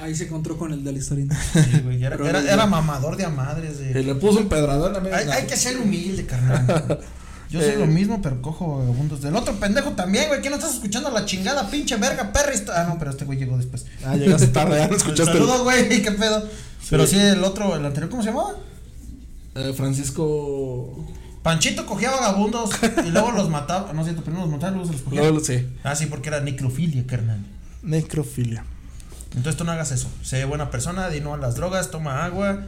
[0.00, 1.26] Ahí se encontró con el de la historia.
[1.52, 2.04] Sí, güey.
[2.04, 3.78] Era, mamador de a madres.
[3.78, 7.00] de- Y le puso un pedrador a la Hay, hay que ser humilde, carnal.
[7.54, 7.78] Yo soy Eh.
[7.78, 9.22] lo mismo, pero cojo vagabundos.
[9.22, 10.40] Del otro pendejo también, güey.
[10.40, 12.50] ¿Quién no estás escuchando la chingada pinche verga, perra?
[12.74, 13.86] Ah, no, pero este güey llegó después.
[14.04, 15.32] Ah, llegaste tarde, ya no escuchaste.
[15.32, 15.88] Saludos, güey.
[16.02, 16.48] ¿Qué pedo?
[16.90, 18.54] Pero sí, el otro, el anterior, ¿cómo se llamaba?
[19.54, 21.06] Eh, Francisco.
[21.44, 22.70] Panchito cogía vagabundos
[23.06, 23.92] y luego los mataba.
[23.92, 25.30] No cierto, primero los mataba y luego se los cogía.
[25.30, 25.68] Lo sé.
[25.84, 27.38] Ah, sí, porque era necrofilia, carnal.
[27.82, 28.64] Necrofilia.
[29.36, 30.08] Entonces tú no hagas eso.
[30.22, 32.64] Sé buena persona, di no a las drogas, toma agua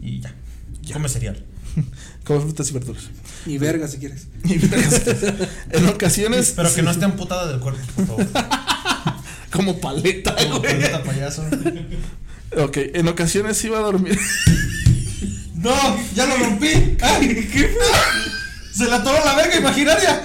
[0.00, 0.34] y ya.
[0.92, 1.44] Come cereal.
[2.24, 3.04] Come frutas y verduras.
[3.46, 4.26] Y verga si quieres.
[5.70, 6.52] en ocasiones.
[6.54, 8.26] Pero que no esté amputada del cuerpo, por favor.
[9.50, 10.74] Como paleta, Como güey.
[10.74, 11.42] paleta payaso.
[12.56, 14.18] Ok, en ocasiones iba a dormir.
[15.54, 15.74] ¡No!
[16.14, 16.96] ¡Ya lo rompí!
[17.00, 17.48] ¡Ay!
[17.52, 17.74] ¿Qué
[18.72, 20.22] ¡Se la atoró la verga imaginaria!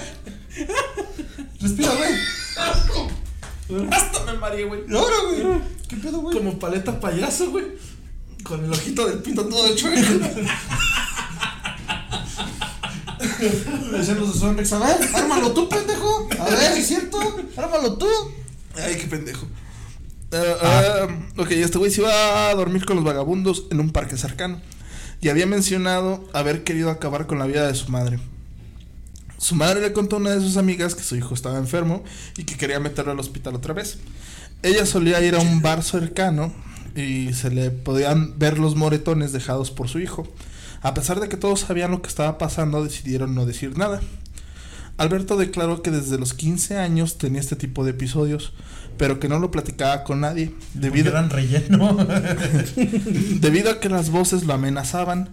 [1.60, 3.88] Respira, güey.
[3.92, 4.82] Hasta me mareé, güey.
[4.94, 5.62] Ahora, güey.
[5.88, 6.38] ¿Qué pedo, güey?
[6.38, 7.66] Como paleta payaso, güey.
[8.44, 10.00] Con el ojito del pinto todo chueco.
[13.92, 16.28] Le decían los de Sonrix, a ver, ármalo tú, pendejo.
[16.40, 17.20] A ver, es cierto.
[17.58, 18.08] Ármalo tú.
[18.76, 19.48] Ay, qué pendejo.
[20.32, 21.08] Ah, ah,
[21.38, 24.60] ok, este güey se iba a dormir con los vagabundos en un parque cercano.
[25.22, 28.20] Y había mencionado haber querido acabar con la vida de su madre.
[29.38, 32.04] Su madre le contó a una de sus amigas que su hijo estaba enfermo
[32.38, 33.98] y que quería meterlo al hospital otra vez.
[34.64, 36.54] Ella solía ir a un bar cercano
[36.96, 40.28] y se le podían ver los moretones dejados por su hijo.
[40.84, 44.02] A pesar de que todos sabían lo que estaba pasando, decidieron no decir nada.
[44.98, 48.54] Alberto declaró que desde los 15 años tenía este tipo de episodios,
[48.98, 51.98] pero que no lo platicaba con nadie, Debido eran relleno.
[53.40, 55.30] debido a que las voces lo amenazaban.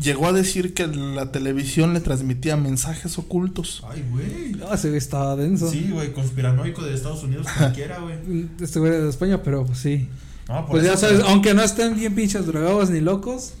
[0.00, 3.84] Llegó a decir que la televisión le transmitía mensajes ocultos.
[3.90, 4.52] Ay, güey.
[4.52, 5.70] No, ese güey estaba denso.
[5.70, 8.48] Sí, güey, conspiranoico de Estados Unidos cualquiera, güey.
[8.60, 10.08] Este güey de España, pero pues sí.
[10.48, 13.54] No, por Pues ya sabes, aunque no estén bien pinches drogados ni locos,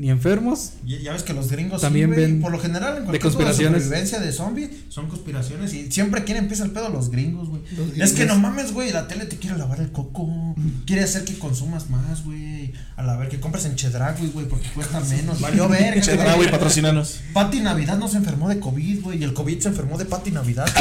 [0.00, 0.70] ni enfermos.
[0.86, 3.22] Ya, ya ves que los gringos También sí, ven por lo general en de cualquier
[3.22, 3.82] cosa conspiraciones.
[3.84, 7.60] supervivencia de zombie son conspiraciones y siempre quién empieza el pedo los gringos, güey.
[7.70, 8.12] Es gringos.
[8.12, 10.54] que no mames, güey, la tele te quiere lavar el coco,
[10.86, 12.72] quiere hacer que consumas más, güey.
[12.96, 15.40] A la ver que compres en Chedraui, güey, porque cuesta menos.
[15.40, 17.20] Valió ver, Chedraui, patrocinanos.
[17.34, 20.30] Pati Navidad no se enfermó de COVID, güey, y el COVID se enfermó de Pati
[20.30, 20.66] Navidad.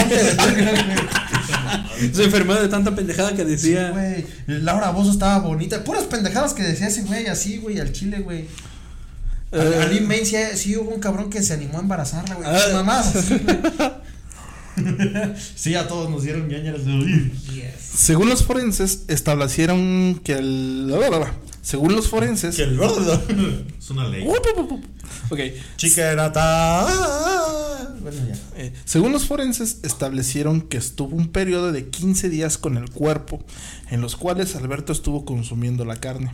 [1.99, 2.13] De.
[2.13, 3.91] Se enfermó de tanta pendejada que Sí, decía.
[3.91, 4.25] güey.
[4.47, 5.83] Laura Bozo estaba bonita.
[5.83, 8.45] Puras pendejadas que decía ese güey así, güey, al chile, güey.
[9.51, 12.47] Eh, Ali Main sí, sí hubo un cabrón que se animó a embarazarla, güey.
[12.47, 13.15] Nada más.
[13.15, 13.57] así, güey.
[15.55, 17.33] sí, a todos nos dieron ñañaras de "Uy".
[17.93, 20.93] según los forenses, establecieron que el.
[21.61, 22.55] Según los forenses.
[22.55, 22.79] Que el
[23.79, 24.25] Es una ley.
[25.29, 25.39] Ok.
[25.77, 26.87] Chica era ta.
[28.01, 28.35] Bueno, ya.
[28.57, 33.43] Eh, según los forenses, establecieron que estuvo un periodo de 15 días con el cuerpo,
[33.91, 36.31] en los cuales Alberto estuvo consumiendo la carne.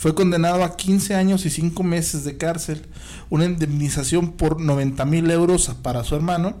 [0.00, 2.86] Fue condenado a 15 años y 5 meses de cárcel,
[3.28, 6.56] una indemnización por 90 mil euros para su hermano.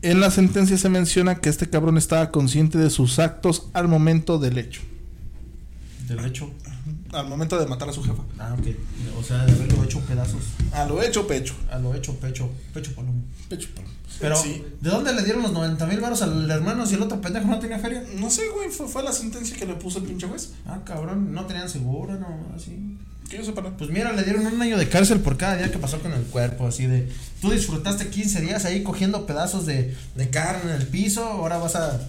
[0.00, 4.38] En la sentencia se menciona que este cabrón estaba consciente de sus actos al momento
[4.38, 4.80] del hecho,
[6.08, 6.50] Del hecho.
[7.14, 8.22] Al momento de matar a su jefa.
[8.38, 8.66] Ah, ok.
[9.18, 10.42] O sea, de haberlo hecho pedazos.
[10.72, 11.54] A lo hecho, pecho.
[11.70, 12.50] A lo hecho pecho.
[12.72, 13.22] Pecho palomo.
[13.48, 13.68] Pecho.
[14.20, 14.64] Pero, Sí.
[14.80, 17.58] ¿de dónde le dieron los 90 mil baros al hermano si el otro pendejo no
[17.58, 18.04] tenía feria?
[18.16, 20.52] No sé, güey, fue, fue la sentencia que le puso el pinche juez.
[20.66, 22.96] Ah, cabrón, no tenían seguro, no, así.
[23.28, 23.62] Que yo sepa.
[23.76, 26.22] Pues mira, le dieron un año de cárcel por cada día que pasó con el
[26.24, 27.10] cuerpo, así de...
[27.40, 31.74] Tú disfrutaste 15 días ahí cogiendo pedazos de, de carne en el piso, ahora vas
[31.74, 32.00] a...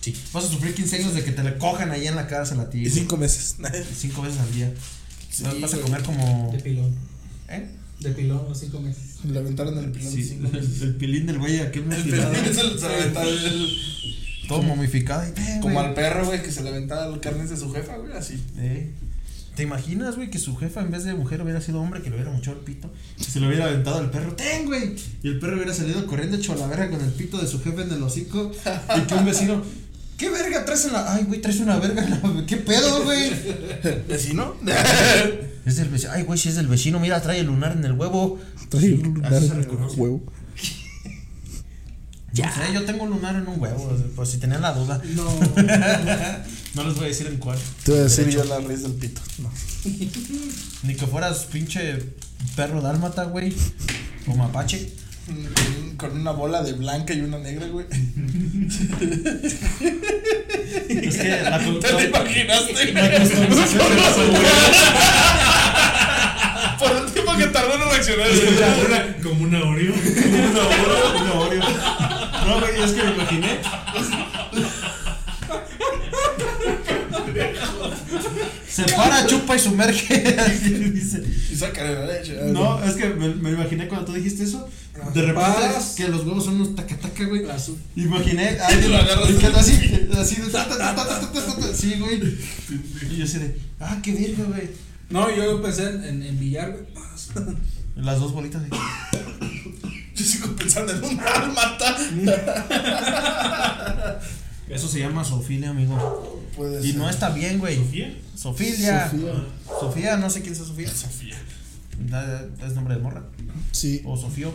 [0.00, 0.14] Sí.
[0.32, 2.70] Vas a sufrir 15 años de que te le cojan ahí en la cárcel a
[2.70, 2.78] ti.
[2.86, 3.56] Y cinco meses.
[3.96, 4.72] Cinco veces al día.
[5.30, 6.50] Sí, vas a comer como...
[6.52, 6.94] De pilón.
[7.48, 7.66] ¿Eh?
[8.00, 9.22] De pilón, los cinco meses.
[9.24, 10.10] Le aventaron el pilón.
[10.12, 10.80] Sí, cinco meses.
[10.82, 12.32] el pilín del güey aquel El mutilado.
[12.32, 13.68] pilón se le- aventaron el-
[14.48, 15.86] Todo momificado y ven, Como güey.
[15.86, 18.42] al perro, güey, que se le aventaba el carnes de su jefa, güey, así.
[18.58, 18.90] Eh,
[19.54, 22.16] ¿Te imaginas, güey, que su jefa en vez de mujer hubiera sido hombre, que le
[22.16, 22.90] hubiera mochado el pito?
[23.18, 24.94] Y se lo hubiera aventado al perro, ¡ten, güey!
[25.22, 27.60] Y el perro hubiera salido corriendo hecho a la verga con el pito de su
[27.62, 28.50] jefe en el hocico.
[28.96, 29.62] Y que un vecino,
[30.20, 31.14] ¿qué verga traes en la.?
[31.14, 32.20] Ay, güey, traes una verga en la.
[32.46, 33.32] ¿Qué pedo, güey?
[34.06, 34.54] ¿Vecino?
[35.66, 36.12] Es del vecino.
[36.12, 38.38] Ay, güey, si es del vecino, mira, trae el lunar en el huevo.
[38.70, 40.22] Trae un lunar en el huevo.
[42.32, 42.46] Ya.
[42.46, 45.02] No sé, yo tengo un lunar en un huevo, por si tenían la duda.
[45.16, 45.24] No.
[46.74, 47.58] No les voy a decir en cuál.
[47.84, 49.20] Te voy a decir yo la raíz del pito.
[49.38, 49.50] No.
[50.84, 51.98] Ni que fueras pinche
[52.54, 53.52] perro dálmata, güey.
[54.28, 54.92] O mapache.
[56.00, 57.86] Con, una bola de blanca y una negra, güey.
[60.88, 62.92] Es que la, ¿Te imaginaste?
[62.92, 64.16] la customización de los
[66.78, 69.16] Por el tiempo que tardó en reaccionar.
[69.22, 69.92] Como una Oreo.
[69.92, 71.62] Una Oreo, una Oreo.
[72.46, 73.58] No, güey, es que me imaginé.
[78.86, 80.36] Se para, chupa y sumerge.
[81.50, 82.36] Y saca de la leche.
[82.52, 84.68] No, es que me, imaginé cuando tú dijiste eso.
[85.14, 85.50] De repente
[85.96, 87.44] que los huevos son unos tacataca, güey.
[87.96, 90.36] Imaginé a alguien lo agarras y que así, así
[91.74, 92.20] Sí, güey.
[93.10, 94.70] Y yo así de, ah, qué verga, güey.
[95.08, 96.84] No, yo pensé en, en, en billar, güey.
[97.96, 98.70] Las dos bolitas de.
[100.14, 101.96] Yo sigo pensando en un armata.
[104.70, 106.48] Eso se llama sofilia, amigo.
[106.56, 107.00] Puede Y ser.
[107.00, 107.76] no está bien, güey.
[107.76, 108.14] ¿Sofía?
[108.36, 109.10] Sofilia.
[109.10, 109.32] Sofía.
[109.80, 110.88] Sofía, no sé quién es Sofía.
[110.92, 111.36] Sofía.
[112.64, 113.24] Es nombre de morra.
[113.72, 114.00] Sí.
[114.04, 114.52] O Sofío.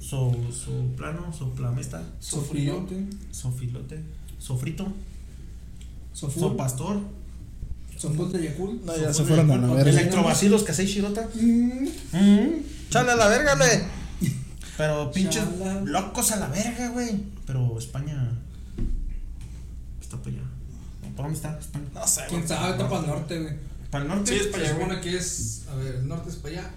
[0.00, 2.02] So, soplano, soplamesta.
[2.20, 3.06] Sofriote.
[3.32, 4.00] Sofilote.
[4.38, 4.86] Sofrito.
[6.12, 6.40] Sofur.
[6.42, 7.00] Sopastor.
[7.98, 8.80] Sopote Yakul.
[8.84, 9.90] No, ya se fueron a la verga.
[9.90, 11.28] Electrobacilos, Casey Shirota.
[11.34, 11.88] Mm.
[12.90, 13.80] Chale a la verga, güey.
[14.76, 15.80] Pero pinches Chala.
[15.80, 17.10] locos a la verga, güey.
[17.46, 18.32] Pero España.
[20.16, 20.42] Está para allá.
[21.16, 21.58] ¿Para dónde está?
[21.94, 22.48] No sé, ¿Quién güey.
[22.48, 22.70] sabe?
[22.72, 23.54] Está para el norte, güey.
[23.90, 24.32] ¿Para el norte?
[24.32, 25.00] Sí, es para allá, güey.
[25.00, 25.62] que es.
[25.70, 26.70] A ver, el norte es para allá.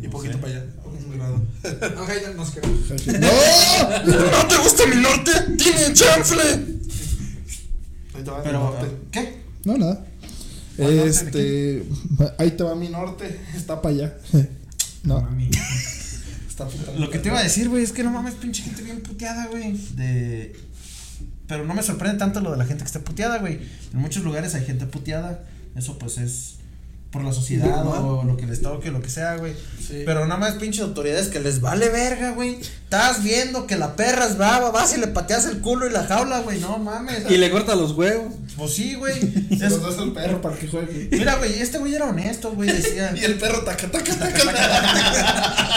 [0.00, 0.38] Y No poquito sé.
[0.38, 0.64] para allá.
[0.84, 2.02] Un grado.
[2.02, 2.66] Ajá, ya nos quedó.
[3.20, 4.30] ¡No!
[4.30, 5.32] ¿No te gusta mi norte?
[5.58, 6.42] ¡Tiene chanfle!
[8.14, 8.86] Ahí te va mi Pero, norte.
[9.10, 9.42] ¿qué?
[9.64, 10.06] No, nada.
[10.78, 11.84] Este.
[12.38, 13.40] Ahí te va mi norte.
[13.54, 14.16] Está para allá.
[15.04, 15.50] No, Mami.
[16.48, 16.92] está puta.
[16.92, 19.48] Lo que te iba a decir, güey, es que no mames, pinche gente bien puteada,
[19.48, 19.76] güey.
[19.96, 20.56] De.
[21.46, 23.60] Pero no me sorprende tanto lo de la gente que está puteada, güey.
[23.92, 25.40] En muchos lugares hay gente puteada.
[25.76, 26.54] Eso pues es
[27.10, 29.54] por la sociedad o lo que les toque, lo que sea, güey.
[29.78, 30.02] Sí.
[30.04, 32.58] Pero nada más pinches autoridades que les vale verga, güey.
[32.60, 36.04] Estás viendo que la perra es brava, vas y le pateas el culo y la
[36.06, 36.58] jaula, güey.
[36.60, 37.30] No mames.
[37.30, 38.32] Y le corta los huevos.
[38.56, 39.20] Pues sí, güey.
[39.48, 41.08] Se Es- los das al perro para que juegue.
[41.12, 42.72] Mira, güey, este güey era honesto, güey.
[42.72, 43.12] Decía.
[43.16, 45.68] Y el perro taca, taca, taca, taca.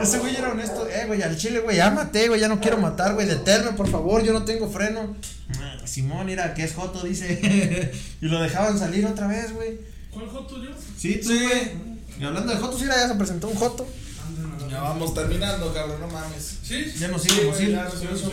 [0.00, 0.86] Ese güey era honesto.
[1.06, 3.26] Güey, al chile, güey, ámate, güey, ya no quiero matar, güey.
[3.26, 5.16] Deténme, por favor, yo no tengo freno.
[5.58, 7.92] Ah, Simón, mira, que es Joto, dice.
[8.20, 9.78] y lo dejaban salir otra vez, güey.
[10.10, 10.70] ¿Cuál joto yo?
[10.96, 11.72] Sí, tú, güey.
[12.20, 13.86] Y hablando de Jotos, mira, ya se presentó un Joto.
[14.70, 16.58] Ya vamos terminando, cabrón, no mames.
[16.62, 16.84] Sí.
[16.98, 17.70] Ya nos Sí, íbamos ir.
[17.70, 18.24] ya nos Se.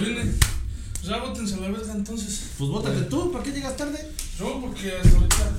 [1.01, 2.41] Pues ya bótense a la verga entonces.
[2.57, 4.07] Pues bótate tú, ¿para qué llegas tarde?
[4.37, 5.51] Yo porque hasta ahorita.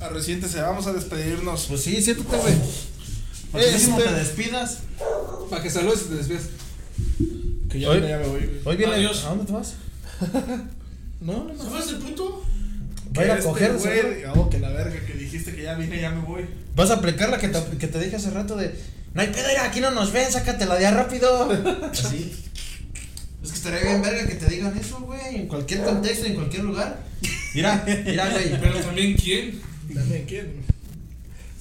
[0.00, 1.66] A reciéntese, vamos a despedirnos.
[1.68, 2.54] Pues sí, siéntate, güey.
[3.54, 4.78] Para que Este- te despidas.
[5.48, 6.42] Para que saludes y te despidas.
[7.70, 8.50] Que ya, Hoy- ya me voy, güey.
[8.64, 8.94] Hoy viene.
[8.94, 9.24] Adiós.
[9.24, 9.74] ¿A dónde te vas?
[11.20, 11.70] No, no, ¿Se no.
[11.70, 12.44] fue ese puto?
[13.16, 14.24] Va a ir a este coger, güey.
[14.34, 16.44] Oh, que la verga, que dijiste que ya vine, ya me voy.
[16.76, 18.74] Vas a aplicar la que te, que te dije hace rato de.
[19.14, 21.48] No hay pedo, aquí no nos ven, sácatela ya rápido.
[21.92, 22.32] Así.
[23.42, 25.36] Es que estaría bien verga que te digan eso, güey.
[25.36, 26.98] En cualquier contexto, en cualquier lugar.
[27.54, 28.60] Mira, mira, güey.
[28.60, 29.60] Pero también quién.
[29.94, 30.64] También, ¿quién?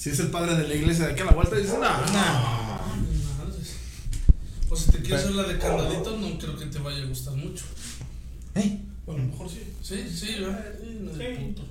[0.03, 2.81] Si es el padre de la iglesia de aquí a la vuelta, dices, no, no.
[4.69, 7.35] O si te quieres hacer la de candadito, no creo que te vaya a gustar
[7.35, 7.63] mucho.
[8.55, 8.81] ¿Eh?
[9.05, 9.63] Bueno, a lo mejor sí.
[9.81, 10.73] Sí, sí, ¿verdad?
[10.77, 11.61] Sí, no de puto.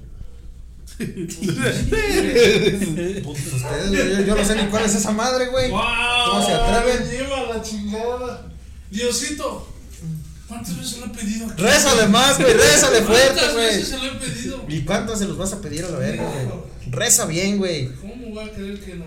[3.23, 3.93] Putos ustedes.
[3.93, 5.71] Yo, yo no sé ni cuál es esa madre, güey.
[5.71, 5.83] ¡Wow!
[6.31, 7.11] ¿Cómo se atreven?
[7.11, 8.51] Lleva la chingada.
[8.91, 9.72] Diosito,
[10.53, 11.47] ¿cuántas veces lo he pedido?
[11.57, 12.53] Rézale más, güey.
[12.53, 13.67] Rézale fuerte, ¿Cuántas güey.
[13.67, 14.65] veces se lo he pedido?
[14.69, 16.47] ¿Y cuántos se los vas a pedir a la verga, güey?
[16.91, 17.89] Reza bien, güey.
[17.97, 19.05] ¿Cómo voy a creer que no?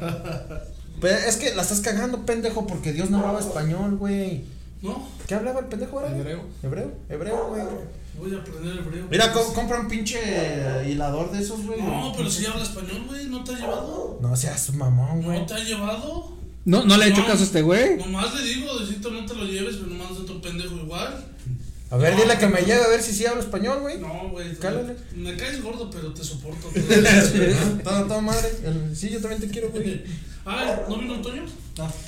[1.02, 4.44] Pero es que la estás cagando, pendejo, porque Dios no hablaba español, güey.
[4.82, 5.08] ¿No?
[5.28, 6.16] ¿Qué hablaba el pendejo ahora?
[6.16, 6.42] Hebreo.
[6.64, 7.62] Hebreo, hebreo, güey.
[8.18, 9.08] Voy a aprender hebreo.
[9.12, 10.18] Mira, co- compra un pinche
[10.88, 11.82] hilador de esos, güey.
[11.82, 13.26] No, pero si habla español, güey.
[13.26, 14.20] ¿No te ha llevado?
[14.22, 15.40] No seas mamón, güey.
[15.40, 16.38] ¿No te ha llevado?
[16.64, 17.98] No, no le he hecho caso a este güey.
[17.98, 21.26] Nomás le digo, decito, no te lo lleves, pero nomás otro pendejo igual.
[21.92, 24.00] A ver, dile que me lleve a ver si sí habla español, güey.
[24.00, 24.56] No, güey.
[24.56, 24.96] Cálale.
[25.16, 26.70] Me caes gordo, pero te soporto.
[27.84, 28.50] Toda, toda madre.
[28.94, 30.04] Sí, yo también te quiero, güey.
[30.46, 31.46] Ay, ¿no vino Toño?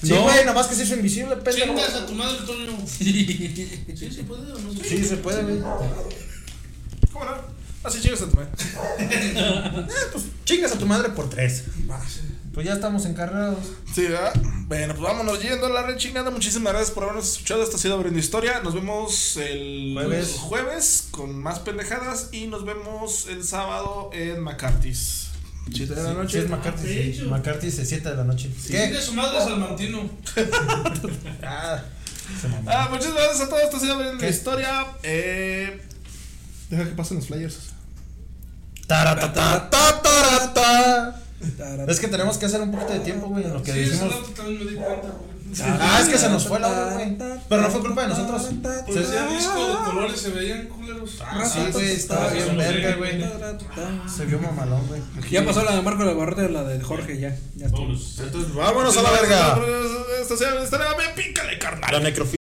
[0.01, 1.67] Sí, güey, nada más que se hizo invisible, pendejo.
[1.67, 2.78] Chingas a tu madre, Toño.
[2.88, 5.59] Sí, se puede o no Sí, se puede, güey.
[7.11, 7.57] ¿Cómo no?
[7.84, 8.49] Así chingas a tu madre.
[10.45, 11.63] Chingas a tu madre por tres.
[12.57, 13.59] Pues ya estamos encargados.
[13.93, 14.33] Sí, ¿verdad?
[14.65, 16.31] Bueno, pues vámonos yendo a la rechingada.
[16.31, 17.61] Muchísimas gracias por habernos escuchado.
[17.61, 18.61] Esto ha sido Abriendo Historia.
[18.63, 20.31] Nos vemos el Jueves.
[20.39, 22.29] jueves con más pendejadas.
[22.31, 25.27] Y nos vemos el sábado en McCarthy's.
[25.71, 26.39] Siete de la Sí, noche.
[26.39, 27.13] es McCarthy.
[27.13, 27.21] Sí.
[27.29, 28.49] McCarthy es 7 de la noche.
[28.59, 29.01] Chingue ¿Qué?
[29.03, 30.09] su madre Salmantino.
[31.43, 31.83] Ah.
[32.65, 33.61] Ah, muchas gracias a todos.
[33.65, 34.29] Esto ha sido Abriendo ¿Qué?
[34.29, 34.83] Historia.
[35.03, 35.79] Eh,
[36.71, 37.57] deja que pasen los flyers.
[38.87, 41.21] Taratata, tatarata.
[41.88, 44.33] Es que tenemos que hacer un poquito de tiempo, güey, en lo que Sí, decimos.
[44.35, 45.38] también me di cuenta, güey.
[45.63, 47.17] Ah, es que se nos fue la hora, güey.
[47.47, 48.49] Pero no fue culpa de nosotros.
[48.85, 51.19] Porque ese disco de colores se veían culeros.
[51.25, 53.23] Ah, sí, güey, estaba bien verga, güey.
[54.13, 55.01] Se vio mamalón, güey.
[55.31, 57.35] Ya pasó la de Marco de Barrete, la de Jorge, ya.
[57.55, 57.67] Ya.
[57.67, 59.53] Entonces, vámonos a la verga.
[59.53, 60.88] Abriendo Historia.
[60.97, 61.91] Me pícale, carnal.
[61.93, 62.38] La necrofilia.